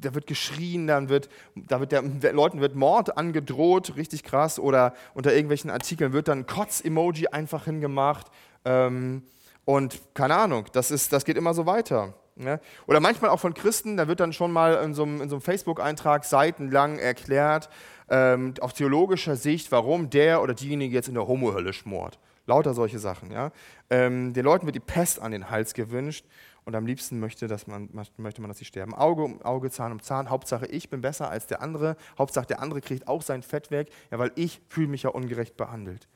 [0.00, 4.58] da wird geschrien, dann wird, da wird der, der, Leuten wird Mord angedroht, richtig krass,
[4.58, 8.28] oder unter irgendwelchen Artikeln wird dann Kotz-Emoji einfach hingemacht.
[8.64, 9.22] Ähm,
[9.70, 12.14] und keine Ahnung, das, ist, das geht immer so weiter.
[12.34, 12.58] Ne?
[12.88, 15.42] Oder manchmal auch von Christen, da wird dann schon mal in so einem, so einem
[15.42, 17.70] Facebook-Eintrag seitenlang erklärt,
[18.08, 22.18] ähm, aus theologischer Sicht, warum der oder diejenige jetzt in der Homo-Hölle schmort.
[22.46, 23.30] Lauter solche Sachen.
[23.30, 23.52] Ja?
[23.90, 26.26] Ähm, den Leuten wird die Pest an den Hals gewünscht
[26.64, 28.92] und am liebsten möchte, dass man, möchte man, dass sie sterben.
[28.92, 30.30] Auge um Auge, Zahn um Zahn.
[30.30, 31.96] Hauptsache, ich bin besser als der andere.
[32.18, 35.56] Hauptsache, der andere kriegt auch sein Fett weg, ja, weil ich fühle mich ja ungerecht
[35.56, 36.08] behandelt.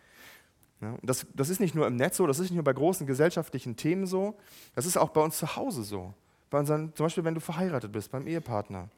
[0.84, 3.06] Ja, das, das ist nicht nur im Netz so, das ist nicht nur bei großen
[3.06, 4.36] gesellschaftlichen Themen so,
[4.74, 6.12] das ist auch bei uns zu Hause so.
[6.50, 8.90] Bei unseren, zum Beispiel, wenn du verheiratet bist, beim Ehepartner.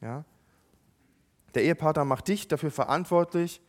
[0.00, 0.24] Ja?
[1.54, 3.60] Der Ehepartner macht dich dafür verantwortlich,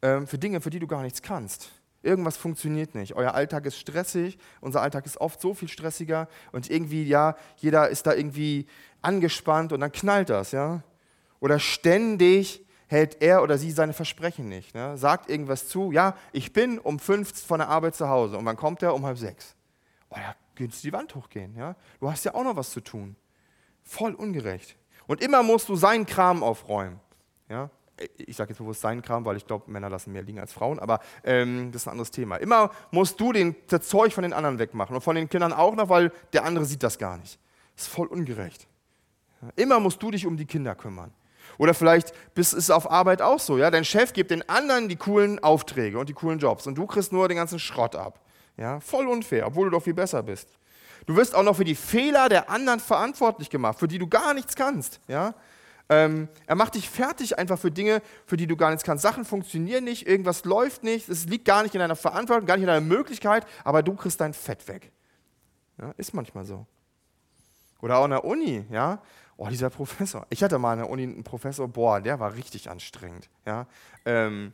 [0.00, 1.72] ähm, für Dinge, für die du gar nichts kannst.
[2.02, 3.14] Irgendwas funktioniert nicht.
[3.16, 7.90] Euer Alltag ist stressig, unser Alltag ist oft so viel stressiger und irgendwie, ja, jeder
[7.90, 8.66] ist da irgendwie
[9.02, 10.82] angespannt und dann knallt das, ja.
[11.38, 14.74] Oder ständig hält er oder sie seine Versprechen nicht.
[14.74, 14.96] Ne?
[14.96, 18.56] Sagt irgendwas zu, ja, ich bin um fünf von der Arbeit zu Hause und wann
[18.56, 18.94] kommt er?
[18.94, 19.54] Um halb sechs.
[20.10, 21.54] Oh, ja, könntest du die Wand hochgehen.
[21.56, 21.76] Ja?
[22.00, 23.16] Du hast ja auch noch was zu tun.
[23.82, 24.76] Voll ungerecht.
[25.06, 27.00] Und immer musst du seinen Kram aufräumen.
[27.48, 27.70] Ja?
[28.16, 30.80] Ich sage jetzt bewusst seinen Kram, weil ich glaube, Männer lassen mehr liegen als Frauen,
[30.80, 32.36] aber ähm, das ist ein anderes Thema.
[32.36, 35.76] Immer musst du den, das Zeug von den anderen wegmachen und von den Kindern auch
[35.76, 37.38] noch, weil der andere sieht das gar nicht.
[37.76, 38.66] Das ist voll ungerecht.
[39.56, 41.12] Immer musst du dich um die Kinder kümmern.
[41.58, 43.58] Oder vielleicht ist es auf Arbeit auch so.
[43.58, 43.70] Ja?
[43.70, 47.12] Dein Chef gibt den anderen die coolen Aufträge und die coolen Jobs und du kriegst
[47.12, 48.20] nur den ganzen Schrott ab.
[48.56, 48.80] Ja?
[48.80, 50.48] Voll unfair, obwohl du doch viel besser bist.
[51.06, 54.34] Du wirst auch noch für die Fehler der anderen verantwortlich gemacht, für die du gar
[54.34, 55.00] nichts kannst.
[55.06, 55.34] Ja?
[55.88, 59.02] Ähm, er macht dich fertig einfach für Dinge, für die du gar nichts kannst.
[59.02, 62.62] Sachen funktionieren nicht, irgendwas läuft nicht, es liegt gar nicht in deiner Verantwortung, gar nicht
[62.62, 64.90] in deiner Möglichkeit, aber du kriegst dein Fett weg.
[65.78, 66.66] Ja, ist manchmal so.
[67.82, 69.02] Oder auch in der Uni, ja
[69.36, 70.26] oh, dieser Professor.
[70.30, 73.28] Ich hatte mal an der Uni einen Professor, boah, der war richtig anstrengend.
[73.46, 73.66] Ja?
[74.04, 74.52] Ähm,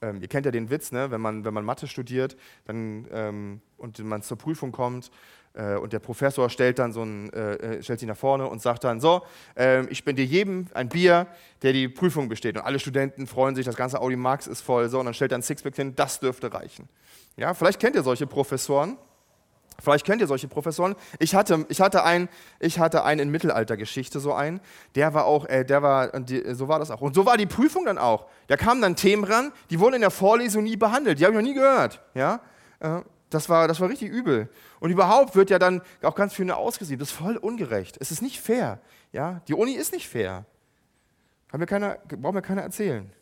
[0.00, 1.10] ähm, ihr kennt ja den Witz, ne?
[1.10, 5.10] wenn, man, wenn man Mathe studiert dann, ähm, und man zur Prüfung kommt
[5.54, 8.60] äh, und der Professor stellt dann so ein, äh, äh stellt sich nach vorne und
[8.60, 9.22] sagt dann, so,
[9.56, 11.26] äh, ich spendiere jedem ein Bier,
[11.62, 12.56] der die Prüfung besteht.
[12.56, 15.32] Und alle Studenten freuen sich, das ganze Audi Max ist voll, so, und dann stellt
[15.32, 16.88] er ein Sixpack hin, das dürfte reichen.
[17.36, 18.98] Ja, vielleicht kennt ihr solche Professoren.
[19.82, 20.94] Vielleicht kennt ihr solche Professoren.
[21.18, 22.28] Ich hatte, ich hatte einen,
[22.60, 24.60] ich hatte einen in Mittelaltergeschichte so einen.
[24.94, 27.00] Der war auch, äh, der war, die, so war das auch.
[27.00, 28.26] Und so war die Prüfung dann auch.
[28.46, 31.18] Da kamen dann Themen ran, die wurden in der Vorlesung nie behandelt.
[31.18, 32.00] Die habe ich noch nie gehört.
[32.14, 32.40] Ja,
[32.80, 34.48] äh, das war, das war richtig übel.
[34.78, 37.00] Und überhaupt wird ja dann auch ganz viel ausgesiebt.
[37.00, 37.96] Das ist voll ungerecht.
[37.98, 38.80] Es ist nicht fair.
[39.10, 40.44] Ja, die Uni ist nicht fair.
[41.50, 43.12] Haben wir keiner, braucht mir keiner erzählen.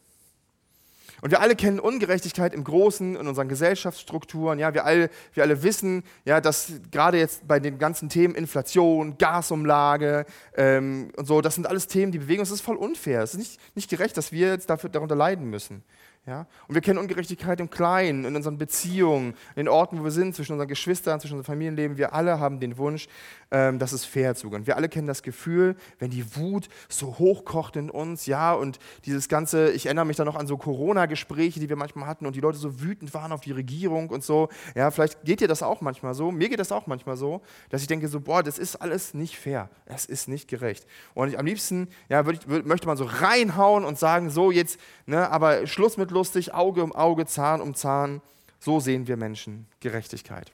[1.23, 4.59] Und wir alle kennen Ungerechtigkeit im Großen, in unseren Gesellschaftsstrukturen.
[4.59, 9.19] Ja, wir, alle, wir alle wissen, ja, dass gerade jetzt bei den ganzen Themen Inflation,
[9.19, 10.25] Gasumlage
[10.57, 12.49] ähm, und so, das sind alles Themen, die bewegen uns.
[12.49, 13.23] Das ist voll unfair.
[13.23, 15.83] Es ist nicht, nicht gerecht, dass wir jetzt dafür, darunter leiden müssen.
[16.27, 16.47] Ja?
[16.69, 20.35] Und wir kennen Ungerechtigkeit im Kleinen, in unseren Beziehungen, in den Orten, wo wir sind,
[20.35, 21.97] zwischen unseren Geschwistern, zwischen unserem Familienleben.
[21.97, 23.09] Wir alle haben den Wunsch,
[23.51, 24.67] ähm, dass es fair zugeht.
[24.67, 29.29] Wir alle kennen das Gefühl, wenn die Wut so hochkocht in uns, ja, und dieses
[29.29, 32.41] ganze, ich erinnere mich da noch an so Corona-Gespräche, die wir manchmal hatten und die
[32.41, 34.49] Leute so wütend waren auf die Regierung und so.
[34.75, 36.31] Ja, vielleicht geht dir das auch manchmal so.
[36.31, 39.37] Mir geht das auch manchmal so, dass ich denke so, boah, das ist alles nicht
[39.37, 39.69] fair.
[39.87, 40.87] Es ist nicht gerecht.
[41.15, 44.51] Und ich, am liebsten, ja, würd ich, würd, möchte man so reinhauen und sagen, so
[44.51, 48.21] jetzt, ne, aber Schluss mit lustig, Auge um Auge, Zahn um Zahn.
[48.59, 50.53] So sehen wir Menschen Gerechtigkeit.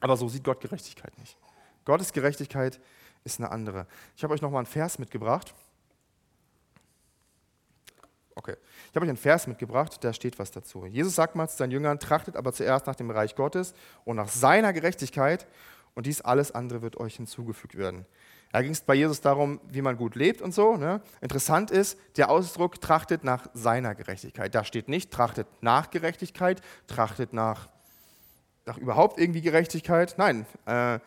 [0.00, 1.38] Aber so sieht Gott Gerechtigkeit nicht.
[1.86, 2.78] Gottes Gerechtigkeit
[3.24, 3.86] ist eine andere.
[4.16, 5.54] Ich habe euch nochmal einen Vers mitgebracht.
[8.34, 8.56] Okay,
[8.90, 10.84] ich habe euch einen Vers mitgebracht, da steht was dazu.
[10.84, 13.72] Jesus sagt mal zu seinen Jüngern, trachtet aber zuerst nach dem Reich Gottes
[14.04, 15.46] und nach seiner Gerechtigkeit
[15.94, 18.04] und dies alles andere wird euch hinzugefügt werden.
[18.52, 20.76] Da ging es bei Jesus darum, wie man gut lebt und so.
[20.76, 21.00] Ne?
[21.20, 24.54] Interessant ist, der Ausdruck trachtet nach seiner Gerechtigkeit.
[24.54, 27.68] Da steht nicht, trachtet nach Gerechtigkeit, trachtet nach,
[28.66, 30.14] nach überhaupt irgendwie Gerechtigkeit.
[30.18, 31.00] Nein, äh,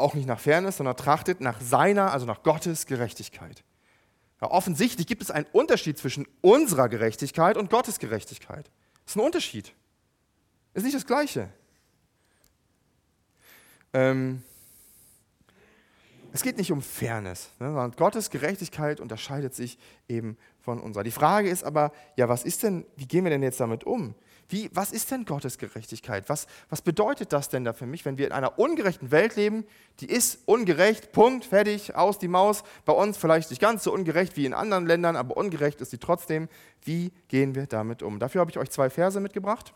[0.00, 3.62] auch nicht nach Fairness, sondern trachtet nach seiner, also nach Gottes Gerechtigkeit.
[4.40, 8.70] Ja, offensichtlich gibt es einen Unterschied zwischen unserer Gerechtigkeit und Gottes Gerechtigkeit.
[9.04, 9.74] Das ist ein Unterschied.
[10.72, 11.50] Ist nicht das Gleiche.
[13.92, 14.42] Ähm,
[16.32, 21.02] es geht nicht um Fairness, ne, sondern Gottes Gerechtigkeit unterscheidet sich eben von unserer.
[21.02, 24.14] Die Frage ist aber, ja, was ist denn, wie gehen wir denn jetzt damit um?
[24.50, 26.28] Wie, was ist denn Gottes Gerechtigkeit?
[26.28, 29.64] Was, was bedeutet das denn da für mich, wenn wir in einer ungerechten Welt leben?
[30.00, 32.64] Die ist ungerecht, Punkt, fertig, aus die Maus.
[32.84, 35.98] Bei uns vielleicht nicht ganz so ungerecht wie in anderen Ländern, aber ungerecht ist sie
[35.98, 36.48] trotzdem.
[36.82, 38.18] Wie gehen wir damit um?
[38.18, 39.72] Dafür habe ich euch zwei Verse mitgebracht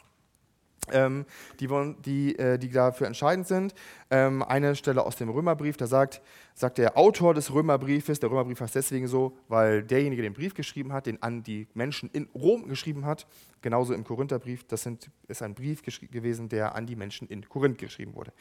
[0.92, 1.24] ähm,
[1.60, 1.68] die,
[2.04, 3.74] die, äh, die dafür entscheidend sind.
[4.10, 6.20] Ähm, eine Stelle aus dem Römerbrief, da sagt,
[6.54, 10.92] sagt der Autor des Römerbriefes, der Römerbrief heißt deswegen so, weil derjenige den Brief geschrieben
[10.92, 13.26] hat, den an die Menschen in Rom geschrieben hat,
[13.62, 17.78] genauso im Korintherbrief, das sind, ist ein Brief gewesen, der an die Menschen in Korinth
[17.78, 18.32] geschrieben wurde.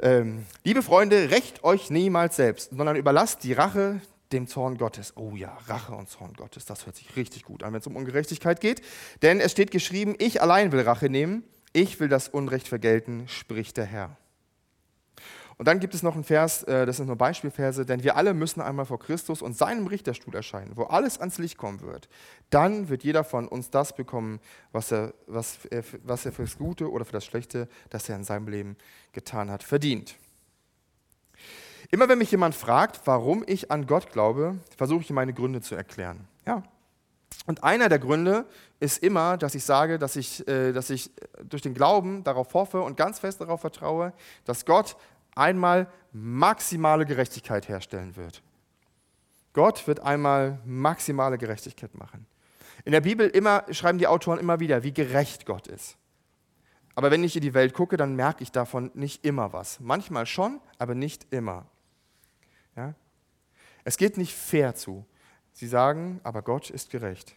[0.00, 4.00] Ähm, liebe Freunde, rächt euch niemals selbst, sondern überlasst die Rache
[4.32, 5.16] dem Zorn Gottes.
[5.16, 7.96] Oh ja, Rache und Zorn Gottes, das hört sich richtig gut an, wenn es um
[7.96, 8.82] Ungerechtigkeit geht.
[9.22, 13.76] Denn es steht geschrieben, ich allein will Rache nehmen, ich will das Unrecht vergelten, spricht
[13.76, 14.16] der Herr.
[15.58, 18.34] Und dann gibt es noch einen Vers, äh, das sind nur Beispielverse, denn wir alle
[18.34, 22.08] müssen einmal vor Christus und seinem Richterstuhl erscheinen, wo alles ans Licht kommen wird.
[22.50, 24.40] Dann wird jeder von uns das bekommen,
[24.72, 25.58] was er, was,
[26.02, 28.76] was er für das Gute oder für das Schlechte, das er in seinem Leben
[29.12, 30.16] getan hat, verdient.
[31.92, 35.74] Immer wenn mich jemand fragt, warum ich an Gott glaube, versuche ich meine Gründe zu
[35.74, 36.26] erklären.
[36.46, 36.62] Ja.
[37.44, 38.46] Und einer der Gründe
[38.80, 41.10] ist immer, dass ich sage, dass ich, äh, dass ich
[41.44, 44.14] durch den Glauben darauf hoffe und ganz fest darauf vertraue,
[44.46, 44.96] dass Gott
[45.34, 48.42] einmal maximale Gerechtigkeit herstellen wird.
[49.52, 52.24] Gott wird einmal maximale Gerechtigkeit machen.
[52.86, 55.98] In der Bibel immer, schreiben die Autoren immer wieder, wie gerecht Gott ist.
[56.94, 59.78] Aber wenn ich in die Welt gucke, dann merke ich davon nicht immer was.
[59.78, 61.66] Manchmal schon, aber nicht immer.
[62.76, 62.94] Ja?
[63.84, 65.04] Es geht nicht fair zu.
[65.52, 67.34] Sie sagen, aber Gott ist gerecht.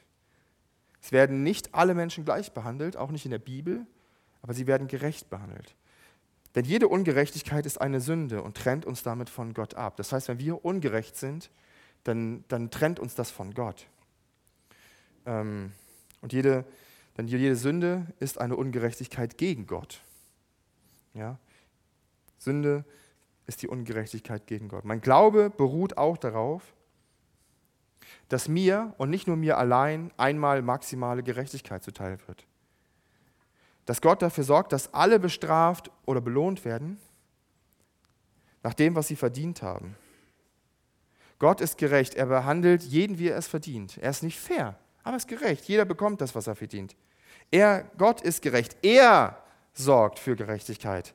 [1.02, 3.86] Es werden nicht alle Menschen gleich behandelt, auch nicht in der Bibel,
[4.42, 5.76] aber sie werden gerecht behandelt.
[6.56, 9.98] Denn jede Ungerechtigkeit ist eine Sünde und trennt uns damit von Gott ab.
[9.98, 11.52] Das heißt, wenn wir ungerecht sind,
[12.06, 13.88] dann, dann trennt uns das von Gott.
[15.26, 15.74] Ähm,
[16.22, 16.66] und jede,
[17.18, 20.02] denn jede Sünde ist eine Ungerechtigkeit gegen Gott.
[21.14, 21.38] Ja?
[22.38, 23.05] Sünde ist
[23.62, 24.86] die Ungerechtigkeit gegen Gott.
[24.86, 26.74] Mein Glaube beruht auch darauf,
[28.30, 32.46] dass mir und nicht nur mir allein einmal maximale Gerechtigkeit zuteil wird.
[33.86, 36.98] Dass Gott dafür sorgt, dass alle bestraft oder belohnt werden
[38.64, 39.96] nach dem, was sie verdient haben.
[41.38, 42.16] Gott ist gerecht.
[42.16, 43.98] Er behandelt jeden, wie er es verdient.
[44.00, 45.66] Er ist nicht fair, aber er ist gerecht.
[45.66, 46.96] Jeder bekommt das, was er verdient.
[47.52, 48.78] Er, Gott ist gerecht.
[48.82, 49.38] Er
[49.74, 51.14] sorgt für Gerechtigkeit.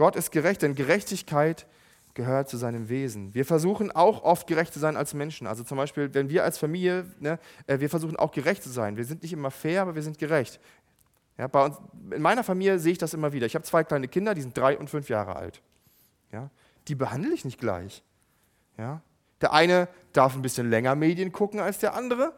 [0.00, 1.66] Gott ist gerecht, denn Gerechtigkeit
[2.14, 3.34] gehört zu seinem Wesen.
[3.34, 5.46] Wir versuchen auch oft gerecht zu sein als Menschen.
[5.46, 8.96] Also zum Beispiel, wenn wir als Familie, ne, äh, wir versuchen auch gerecht zu sein.
[8.96, 10.58] Wir sind nicht immer fair, aber wir sind gerecht.
[11.36, 11.76] Ja, bei uns,
[12.12, 13.44] in meiner Familie sehe ich das immer wieder.
[13.44, 15.60] Ich habe zwei kleine Kinder, die sind drei und fünf Jahre alt.
[16.32, 16.48] Ja,
[16.88, 18.02] die behandle ich nicht gleich.
[18.78, 19.02] Ja,
[19.42, 22.32] der eine darf ein bisschen länger Medien gucken als der andere.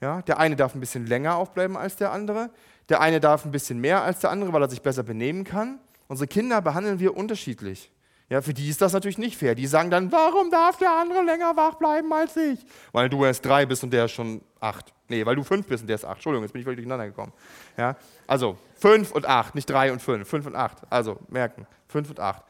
[0.00, 2.50] Ja, der eine darf ein bisschen länger aufbleiben als der andere.
[2.88, 5.78] Der eine darf ein bisschen mehr als der andere, weil er sich besser benehmen kann.
[6.08, 7.90] Unsere Kinder behandeln wir unterschiedlich.
[8.30, 9.54] Ja, für die ist das natürlich nicht fair.
[9.54, 12.58] Die sagen dann, warum darf der andere länger wach bleiben als ich?
[12.92, 14.92] Weil du erst drei bist und der ist schon acht.
[15.08, 16.16] Nee, weil du fünf bist und der ist acht.
[16.16, 17.32] Entschuldigung, jetzt bin ich völlig durcheinander gekommen.
[17.76, 20.26] Ja, also fünf und acht, nicht drei und fünf.
[20.26, 20.78] Fünf und acht.
[20.88, 22.42] Also merken, fünf und acht.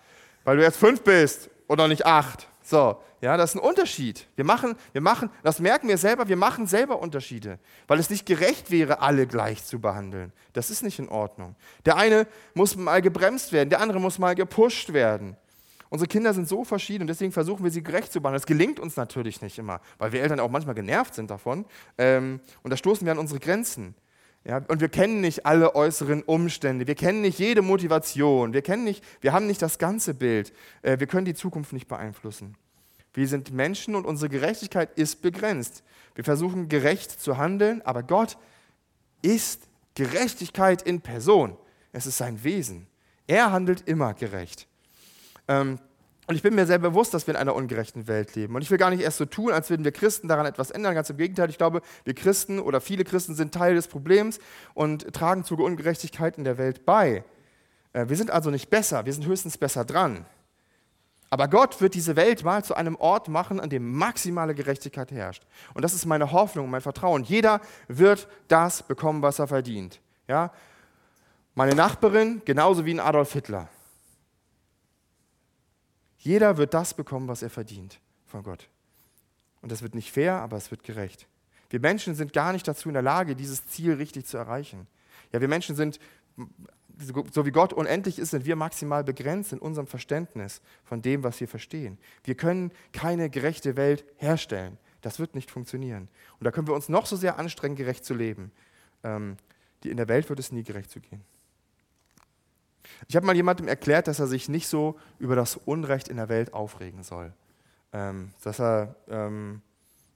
[0.45, 2.47] Weil du erst fünf bist und noch nicht acht.
[2.63, 4.27] So, ja, das ist ein Unterschied.
[4.37, 8.27] Wir machen, wir machen, das merken wir selber, wir machen selber Unterschiede, weil es nicht
[8.27, 10.31] gerecht wäre, alle gleich zu behandeln.
[10.53, 11.57] Das ist nicht in Ordnung.
[11.87, 15.39] Der eine muss mal gebremst werden, der andere muss mal gepusht werden.
[15.89, 18.43] Unsere Kinder sind so verschieden und deswegen versuchen wir sie gerecht zu behandeln.
[18.43, 21.65] Das gelingt uns natürlich nicht immer, weil wir Eltern auch manchmal genervt sind davon.
[21.97, 23.95] Ähm, und da stoßen wir an unsere Grenzen.
[24.47, 28.85] Ja, und wir kennen nicht alle äußeren Umstände, wir kennen nicht jede Motivation, wir, kennen
[28.85, 32.55] nicht, wir haben nicht das ganze Bild, äh, wir können die Zukunft nicht beeinflussen.
[33.15, 35.83] Wir sind Menschen und unsere Gerechtigkeit ist begrenzt.
[36.15, 38.37] Wir versuchen gerecht zu handeln, aber Gott
[39.23, 39.63] ist
[39.95, 41.57] Gerechtigkeit in Person.
[41.93, 42.89] Es ist sein Wesen.
[43.27, 44.67] Er handelt immer gerecht.
[45.49, 45.79] Ähm,
[46.27, 48.55] und ich bin mir sehr bewusst, dass wir in einer ungerechten Welt leben.
[48.55, 50.95] Und ich will gar nicht erst so tun, als würden wir Christen daran etwas ändern.
[50.95, 54.39] Ganz im Gegenteil, ich glaube, wir Christen oder viele Christen sind Teil des Problems
[54.73, 57.25] und tragen zur Ungerechtigkeit in der Welt bei.
[57.93, 60.25] Äh, wir sind also nicht besser, wir sind höchstens besser dran.
[61.35, 65.45] Aber Gott wird diese Welt mal zu einem Ort machen, an dem maximale Gerechtigkeit herrscht.
[65.75, 67.25] Und das ist meine Hoffnung, mein Vertrauen.
[67.25, 70.01] Jeder wird das bekommen, was er verdient.
[70.29, 70.53] Ja?
[71.57, 73.69] Meine Nachbarin genauso wie ein Adolf Hitler.
[76.19, 78.69] Jeder wird das bekommen, was er verdient von Gott.
[79.61, 81.27] Und das wird nicht fair, aber es wird gerecht.
[81.69, 84.87] Wir Menschen sind gar nicht dazu in der Lage, dieses Ziel richtig zu erreichen.
[85.33, 85.99] Ja, wir Menschen sind,
[87.33, 91.41] so wie Gott unendlich ist, sind wir maximal begrenzt in unserem Verständnis von dem, was
[91.41, 91.99] wir verstehen.
[92.23, 94.79] Wir können keine gerechte Welt herstellen.
[95.01, 96.09] Das wird nicht funktionieren.
[96.39, 98.53] Und da können wir uns noch so sehr anstrengen, gerecht zu leben.
[99.03, 99.37] Ähm,
[99.85, 101.23] in der Welt wird es nie gerecht zu gehen.
[103.09, 106.29] Ich habe mal jemandem erklärt, dass er sich nicht so über das Unrecht in der
[106.29, 107.33] Welt aufregen soll.
[107.93, 109.63] Ähm, dass, er, ähm,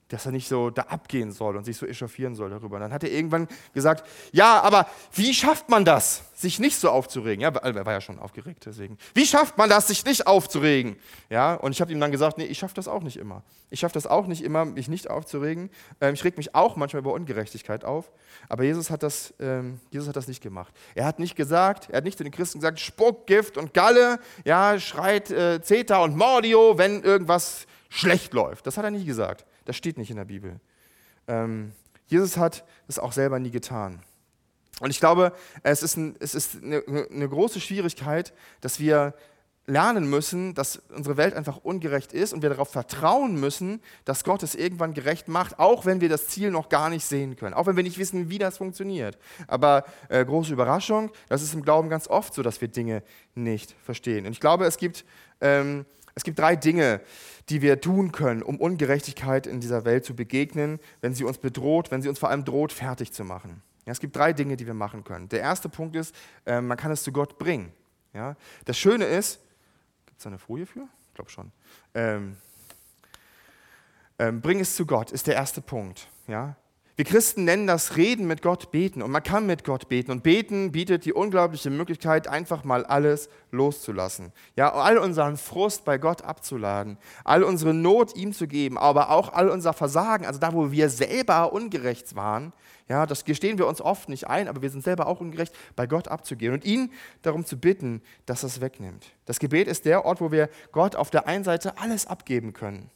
[0.09, 2.77] dass er nicht so da abgehen soll und sich so echauffieren soll darüber.
[2.77, 6.91] Und dann hat er irgendwann gesagt, ja, aber wie schafft man das, sich nicht so
[6.91, 7.43] aufzuregen?
[7.43, 8.97] Ja, er war ja schon aufgeregt, deswegen.
[9.15, 10.97] Wie schafft man das, sich nicht aufzuregen?
[11.29, 13.43] Ja, und ich habe ihm dann gesagt, nee, ich schaffe das auch nicht immer.
[13.71, 15.69] Ich schaffe das auch nicht immer, mich nicht aufzuregen.
[16.01, 18.11] Ähm, ich reg mich auch manchmal über Ungerechtigkeit auf.
[18.49, 20.73] Aber Jesus hat, das, ähm, Jesus hat das nicht gemacht.
[20.95, 24.21] Er hat nicht gesagt, er hat nicht zu den Christen gesagt, Spuck, Gift und Galle,
[24.45, 28.67] ja, schreit äh, Zeta und Mordio, wenn irgendwas schlecht läuft.
[28.67, 29.45] Das hat er nie gesagt.
[29.69, 30.61] Das steht nicht in der Bibel.
[31.27, 31.73] Ähm,
[32.07, 34.01] Jesus hat es auch selber nie getan.
[34.81, 39.13] Und ich glaube, es ist, ein, es ist eine, eine große Schwierigkeit, dass wir
[39.67, 44.43] lernen müssen, dass unsere Welt einfach ungerecht ist und wir darauf vertrauen müssen, dass Gott
[44.43, 47.67] es irgendwann gerecht macht, auch wenn wir das Ziel noch gar nicht sehen können, auch
[47.67, 49.19] wenn wir nicht wissen, wie das funktioniert.
[49.49, 53.03] Aber äh, große Überraschung, das ist im Glauben ganz oft so, dass wir Dinge
[53.35, 54.25] nicht verstehen.
[54.25, 55.05] Und ich glaube, es gibt,
[55.43, 57.03] ähm, es gibt drei Dinge,
[57.49, 61.91] die wir tun können, um Ungerechtigkeit in dieser Welt zu begegnen, wenn sie uns bedroht,
[61.91, 63.63] wenn sie uns vor allem droht, fertig zu machen.
[63.87, 65.29] Ja, es gibt drei Dinge, die wir machen können.
[65.31, 67.73] Der erste Punkt ist, äh, man kann es zu Gott bringen.
[68.13, 68.37] Ja?
[68.67, 69.41] Das Schöne ist,
[70.05, 70.87] gibt es da eine Folie für?
[71.09, 71.51] Ich glaube schon.
[71.95, 72.37] Ähm,
[74.19, 76.09] ähm, bring es zu Gott ist der erste Punkt.
[76.27, 76.57] Ja?
[76.99, 79.03] Wir Christen nennen das Reden mit Gott beten.
[79.03, 80.11] Und man kann mit Gott beten.
[80.11, 84.33] Und beten bietet die unglaubliche Möglichkeit, einfach mal alles loszulassen.
[84.57, 89.33] Ja, all unseren Frust bei Gott abzuladen, all unsere Not ihm zu geben, aber auch
[89.33, 92.53] all unser Versagen, also da, wo wir selber ungerecht waren,
[92.89, 95.87] ja, das gestehen wir uns oft nicht ein, aber wir sind selber auch ungerecht, bei
[95.87, 96.91] Gott abzugehen und ihn
[97.23, 99.07] darum zu bitten, dass er es wegnimmt.
[99.25, 102.91] Das Gebet ist der Ort, wo wir Gott auf der einen Seite alles abgeben können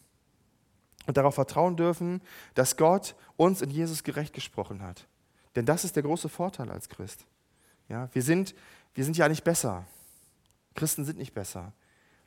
[1.07, 2.23] und darauf vertrauen dürfen,
[2.55, 5.07] dass Gott uns in Jesus gerecht gesprochen hat.
[5.57, 7.27] Denn das ist der große Vorteil als Christ.
[7.89, 8.55] Ja, wir, sind,
[8.95, 9.85] wir sind ja nicht besser.
[10.75, 11.73] Christen sind nicht besser.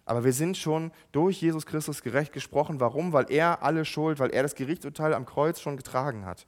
[0.05, 2.79] Aber wir sind schon durch Jesus Christus gerecht gesprochen.
[2.79, 3.11] Warum?
[3.11, 6.45] Weil er alle Schuld, weil er das Gerichtsurteil am Kreuz schon getragen hat.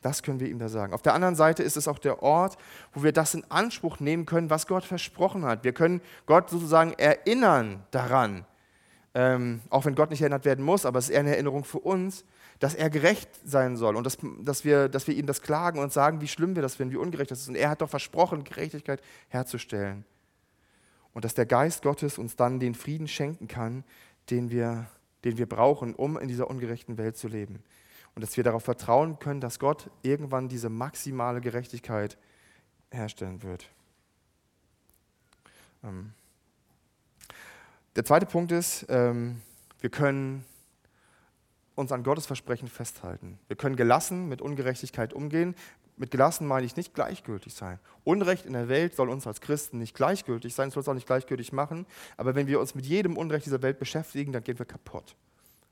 [0.00, 0.92] Das können wir ihm da sagen.
[0.92, 2.56] Auf der anderen Seite ist es auch der Ort,
[2.92, 5.64] wo wir das in Anspruch nehmen können, was Gott versprochen hat.
[5.64, 8.44] Wir können Gott sozusagen erinnern daran,
[9.18, 11.80] ähm, auch wenn Gott nicht erinnert werden muss, aber es ist eher eine Erinnerung für
[11.80, 12.24] uns,
[12.60, 15.92] dass er gerecht sein soll und dass, dass, wir, dass wir ihm das klagen und
[15.92, 17.48] sagen, wie schlimm wir das finden, wie ungerecht das ist.
[17.48, 20.04] Und er hat doch versprochen, Gerechtigkeit herzustellen.
[21.14, 23.82] Und dass der Geist Gottes uns dann den Frieden schenken kann,
[24.30, 24.86] den wir,
[25.24, 27.58] den wir brauchen, um in dieser ungerechten Welt zu leben.
[28.14, 32.16] Und dass wir darauf vertrauen können, dass Gott irgendwann diese maximale Gerechtigkeit
[32.92, 33.68] herstellen wird.
[35.82, 36.12] Ähm.
[37.98, 39.42] Der zweite Punkt ist, ähm,
[39.80, 40.44] wir können
[41.74, 43.40] uns an Gottes Versprechen festhalten.
[43.48, 45.56] Wir können gelassen mit Ungerechtigkeit umgehen.
[45.96, 47.80] Mit gelassen meine ich nicht gleichgültig sein.
[48.04, 51.08] Unrecht in der Welt soll uns als Christen nicht gleichgültig sein, soll es auch nicht
[51.08, 51.86] gleichgültig machen.
[52.16, 55.16] Aber wenn wir uns mit jedem Unrecht dieser Welt beschäftigen, dann gehen wir kaputt.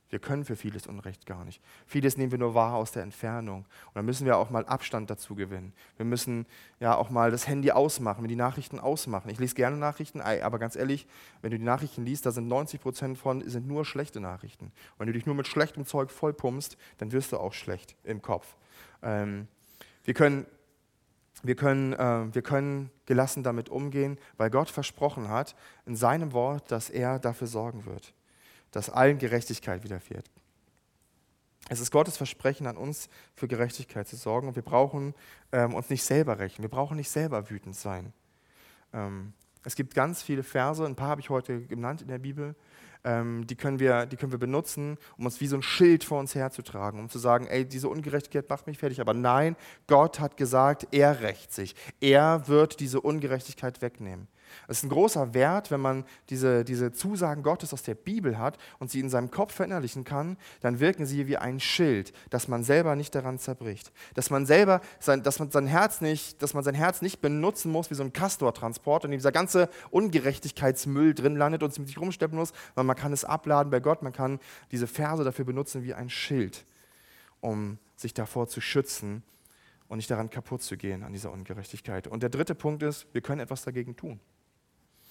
[0.08, 1.60] Wir können für vieles Unrecht gar nicht.
[1.86, 3.60] Vieles nehmen wir nur wahr aus der Entfernung.
[3.86, 5.72] Und dann müssen wir auch mal Abstand dazu gewinnen.
[5.96, 6.46] Wir müssen
[6.78, 9.30] ja auch mal das Handy ausmachen, die Nachrichten ausmachen.
[9.30, 11.08] Ich lese gerne Nachrichten, aber ganz ehrlich,
[11.42, 14.66] wenn du die Nachrichten liest, da sind 90 Prozent von sind nur schlechte Nachrichten.
[14.66, 18.22] Und wenn du dich nur mit schlechtem Zeug vollpumpst, dann wirst du auch schlecht im
[18.22, 18.56] Kopf.
[19.02, 19.48] Ähm,
[20.04, 20.46] wir können
[21.42, 25.54] wir können, äh, wir können gelassen damit umgehen, weil Gott versprochen hat
[25.84, 28.14] in seinem Wort, dass er dafür sorgen wird
[28.70, 30.30] dass allen Gerechtigkeit widerfährt.
[31.68, 34.48] Es ist Gottes Versprechen an uns, für Gerechtigkeit zu sorgen.
[34.48, 35.14] Und wir brauchen
[35.52, 36.62] ähm, uns nicht selber rächen.
[36.62, 38.12] Wir brauchen nicht selber wütend sein.
[38.92, 39.32] Ähm,
[39.64, 42.54] es gibt ganz viele Verse, ein paar habe ich heute genannt in der Bibel,
[43.02, 46.20] ähm, die, können wir, die können wir benutzen, um uns wie so ein Schild vor
[46.20, 49.00] uns herzutragen, um zu sagen, ey, diese Ungerechtigkeit macht mich fertig.
[49.00, 49.56] Aber nein,
[49.88, 51.74] Gott hat gesagt, er rächt sich.
[52.00, 54.28] Er wird diese Ungerechtigkeit wegnehmen.
[54.68, 58.58] Es ist ein großer Wert, wenn man diese, diese Zusagen Gottes aus der Bibel hat
[58.78, 62.64] und sie in seinem Kopf verinnerlichen kann, dann wirken sie wie ein Schild, dass man
[62.64, 63.92] selber nicht daran zerbricht.
[64.14, 67.70] Dass man selber, sein, dass man sein Herz nicht, dass man sein Herz nicht benutzen
[67.70, 71.98] muss wie so ein Castortransport, in dem dieser ganze Ungerechtigkeitsmüll drin landet und mit sich
[71.98, 74.38] rumsteppen muss, sondern man kann es abladen bei Gott, man kann
[74.72, 76.64] diese Verse dafür benutzen wie ein Schild,
[77.40, 79.22] um sich davor zu schützen
[79.88, 82.06] und nicht daran kaputt zu gehen an dieser Ungerechtigkeit.
[82.06, 84.20] Und der dritte Punkt ist, wir können etwas dagegen tun.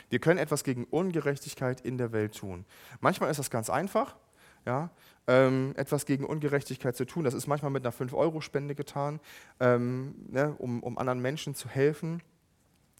[0.09, 2.65] Wir können etwas gegen Ungerechtigkeit in der Welt tun.
[2.99, 4.15] Manchmal ist das ganz einfach,
[4.65, 4.89] ja,
[5.27, 7.23] ähm, etwas gegen Ungerechtigkeit zu tun.
[7.23, 9.19] Das ist manchmal mit einer 5-Euro-Spende getan,
[9.59, 12.21] ähm, ne, um, um, anderen Menschen zu helfen.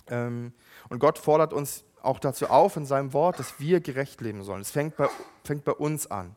[0.08, 0.54] Ähm,
[0.90, 4.62] und Gott fordert uns auch dazu auf in seinem Wort, dass wir gerecht leben sollen.
[4.62, 5.10] Es fängt bei,
[5.44, 6.36] fängt bei uns an.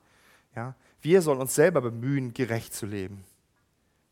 [0.56, 0.74] Ja.
[1.00, 3.24] Wir sollen uns selber bemühen, gerecht zu leben.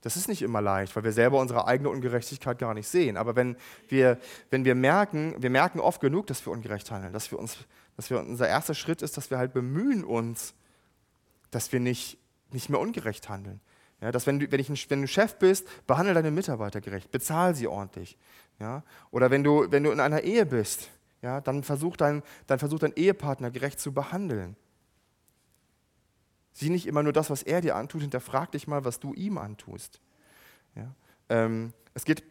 [0.06, 3.16] Das ist nicht immer leicht, weil wir selber unsere eigene Ungerechtigkeit gar nicht sehen.
[3.16, 3.56] Aber wenn
[3.88, 7.56] wir, wenn wir merken, wir merken oft genug, dass wir ungerecht handeln, dass wir uns,
[7.96, 10.54] dass wir, unser erster Schritt ist, dass wir halt bemühen uns,
[11.50, 12.18] dass wir nicht,
[12.52, 13.60] nicht mehr ungerecht handeln.
[14.00, 17.10] Ja, dass wenn du, wenn, ich ein, wenn du Chef bist, behandle deine Mitarbeiter gerecht,
[17.10, 18.16] bezahl sie ordentlich.
[18.60, 18.84] Ja?
[19.10, 20.88] Oder wenn du, wenn du in einer Ehe bist,
[21.20, 24.54] ja, dann, versuch dein, dann versuch deinen Ehepartner gerecht zu behandeln.
[26.56, 29.36] Sieh nicht immer nur das, was er dir antut, hinterfrag dich mal, was du ihm
[29.36, 30.00] antust.
[30.74, 30.90] Ja?
[31.28, 32.24] Ähm, es geht,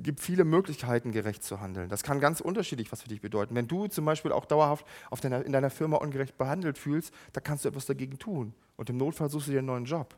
[0.00, 1.88] gibt viele Möglichkeiten, gerecht zu handeln.
[1.88, 3.56] Das kann ganz unterschiedlich was für dich bedeuten.
[3.56, 4.86] Wenn du zum Beispiel auch dauerhaft
[5.22, 8.54] deiner, in deiner Firma ungerecht behandelt fühlst, da kannst du etwas dagegen tun.
[8.76, 10.14] Und im Notfall suchst du dir einen neuen Job.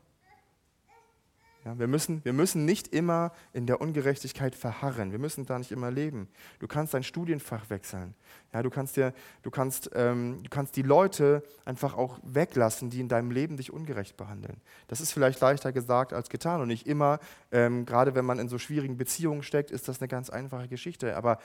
[1.65, 5.11] Ja, wir, müssen, wir müssen nicht immer in der Ungerechtigkeit verharren.
[5.11, 6.27] Wir müssen da nicht immer leben.
[6.59, 8.13] Du kannst dein Studienfach wechseln.
[8.53, 12.99] Ja, du, kannst dir, du, kannst, ähm, du kannst die Leute einfach auch weglassen, die
[12.99, 14.61] in deinem Leben dich ungerecht behandeln.
[14.87, 16.61] Das ist vielleicht leichter gesagt als getan.
[16.61, 17.17] Und nicht immer,
[17.51, 21.17] ähm, gerade wenn man in so schwierigen Beziehungen steckt, ist das eine ganz einfache Geschichte.
[21.17, 21.39] Aber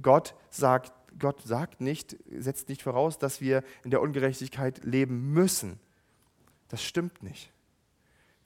[0.00, 5.80] Gott sagt, Gott sagt nicht, setzt nicht voraus, dass wir in der Ungerechtigkeit leben müssen.
[6.68, 7.50] Das stimmt nicht.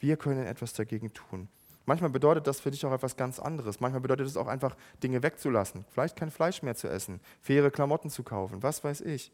[0.02, 1.48] Wir können etwas dagegen tun.
[1.86, 3.78] Manchmal bedeutet das für dich auch etwas ganz anderes.
[3.78, 5.84] Manchmal bedeutet es auch einfach, Dinge wegzulassen.
[5.90, 9.30] Vielleicht kein Fleisch mehr zu essen, faire Klamotten zu kaufen, was weiß ich.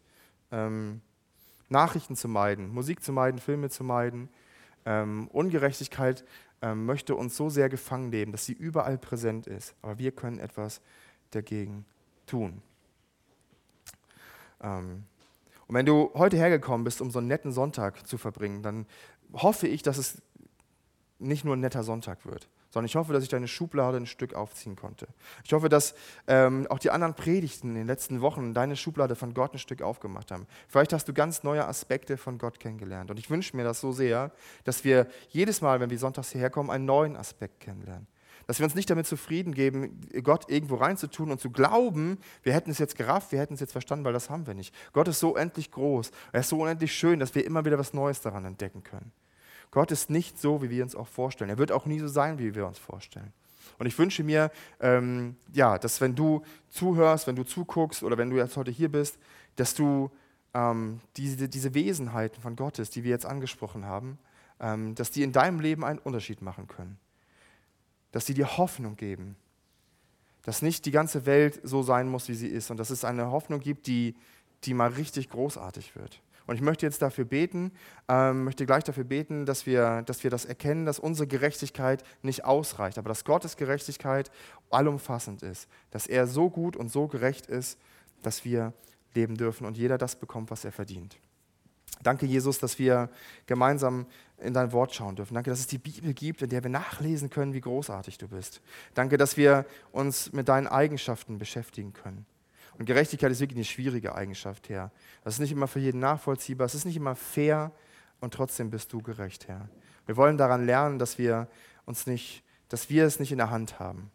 [0.53, 1.01] Ähm,
[1.71, 4.29] Nachrichten zu meiden, Musik zu meiden, Filme zu meiden.
[4.85, 6.23] Ähm, Ungerechtigkeit
[6.61, 9.75] ähm, möchte uns so sehr gefangen nehmen, dass sie überall präsent ist.
[9.81, 10.83] Aber wir können etwas
[11.31, 11.87] dagegen
[12.27, 12.61] tun.
[14.61, 15.05] Ähm,
[15.67, 18.87] und wenn du heute hergekommen bist, um so einen netten Sonntag zu verbringen, dann
[19.33, 20.23] hoffe ich, dass es
[21.19, 24.35] nicht nur ein netter Sonntag wird, sondern ich hoffe, dass ich deine Schublade ein Stück
[24.35, 25.09] aufziehen konnte.
[25.45, 25.95] Ich hoffe, dass
[26.27, 29.83] ähm, auch die anderen Predigten in den letzten Wochen deine Schublade von Gott ein Stück
[29.83, 30.47] aufgemacht haben.
[30.69, 33.11] Vielleicht hast du ganz neue Aspekte von Gott kennengelernt.
[33.11, 34.33] Und ich wünsche mir das so sehr,
[34.65, 38.07] dass wir jedes Mal, wenn wir sonntags hierher kommen, einen neuen Aspekt kennenlernen.
[38.47, 42.71] Dass wir uns nicht damit zufrieden geben, Gott irgendwo reinzutun und zu glauben, wir hätten
[42.71, 44.75] es jetzt gerafft, wir hätten es jetzt verstanden, weil das haben wir nicht.
[44.95, 47.93] Gott ist so unendlich groß, er ist so unendlich schön, dass wir immer wieder was
[47.93, 49.13] Neues daran entdecken können.
[49.71, 51.51] Gott ist nicht so, wie wir uns auch vorstellen.
[51.51, 53.33] Er wird auch nie so sein, wie wir uns vorstellen.
[53.79, 54.51] Und ich wünsche mir,
[54.81, 58.91] ähm, ja, dass wenn du zuhörst, wenn du zuguckst oder wenn du jetzt heute hier
[58.91, 59.19] bist,
[59.57, 60.11] dass du
[60.55, 64.19] ähm, diese, diese Wesenheiten von Gottes, die wir jetzt angesprochen haben,
[64.61, 66.99] ähm, dass die in deinem Leben einen Unterschied machen können.
[68.11, 69.37] Dass sie dir Hoffnung geben.
[70.43, 72.71] Dass nicht die ganze Welt so sein muss, wie sie ist.
[72.71, 74.17] Und dass es eine Hoffnung gibt, die,
[74.65, 76.21] die mal richtig großartig wird.
[76.49, 77.73] Und ich möchte jetzt dafür beten,
[78.09, 82.47] ähm, möchte gleich dafür beten, dass wir, dass wir das erkennen, dass unsere Gerechtigkeit nicht
[82.47, 84.31] ausreicht, aber dass Gottes Gerechtigkeit
[84.71, 87.79] allumfassend ist, dass er so gut und so gerecht ist,
[88.23, 88.73] dass wir
[89.15, 91.19] leben dürfen und jeder das bekommt, was er verdient.
[92.03, 93.11] Danke, Jesus, dass wir
[93.45, 94.07] gemeinsam
[94.39, 95.35] in dein Wort schauen dürfen.
[95.35, 98.63] Danke, dass es die Bibel gibt, in der wir nachlesen können, wie großartig du bist.
[98.95, 102.25] Danke, dass wir uns mit deinen Eigenschaften beschäftigen können.
[102.79, 104.93] Und Gerechtigkeit ist wirklich eine schwierige Eigenschaft, Herr.
[105.25, 107.73] Das ist nicht immer für jeden nachvollziehbar, es ist nicht immer fair,
[108.21, 109.69] und trotzdem bist du gerecht, Herr.
[110.07, 111.49] Wir wollen daran lernen, dass wir
[111.85, 114.11] uns nicht, dass wir es nicht in der Hand haben.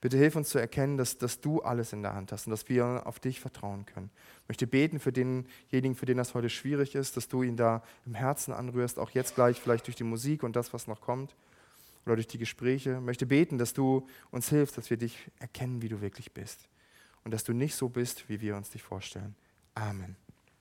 [0.00, 2.68] Bitte hilf uns zu erkennen, dass, dass du alles in der Hand hast und dass
[2.68, 4.10] wir auf dich vertrauen können.
[4.42, 7.82] Ich möchte beten für denjenigen, für den das heute schwierig ist, dass du ihn da
[8.04, 11.36] im Herzen anrührst, auch jetzt gleich vielleicht durch die Musik und das, was noch kommt
[12.04, 12.94] oder durch die Gespräche.
[12.94, 16.68] Ich möchte beten, dass du uns hilfst, dass wir dich erkennen, wie du wirklich bist
[17.24, 19.34] und dass du nicht so bist, wie wir uns dich vorstellen.
[19.74, 20.16] Amen.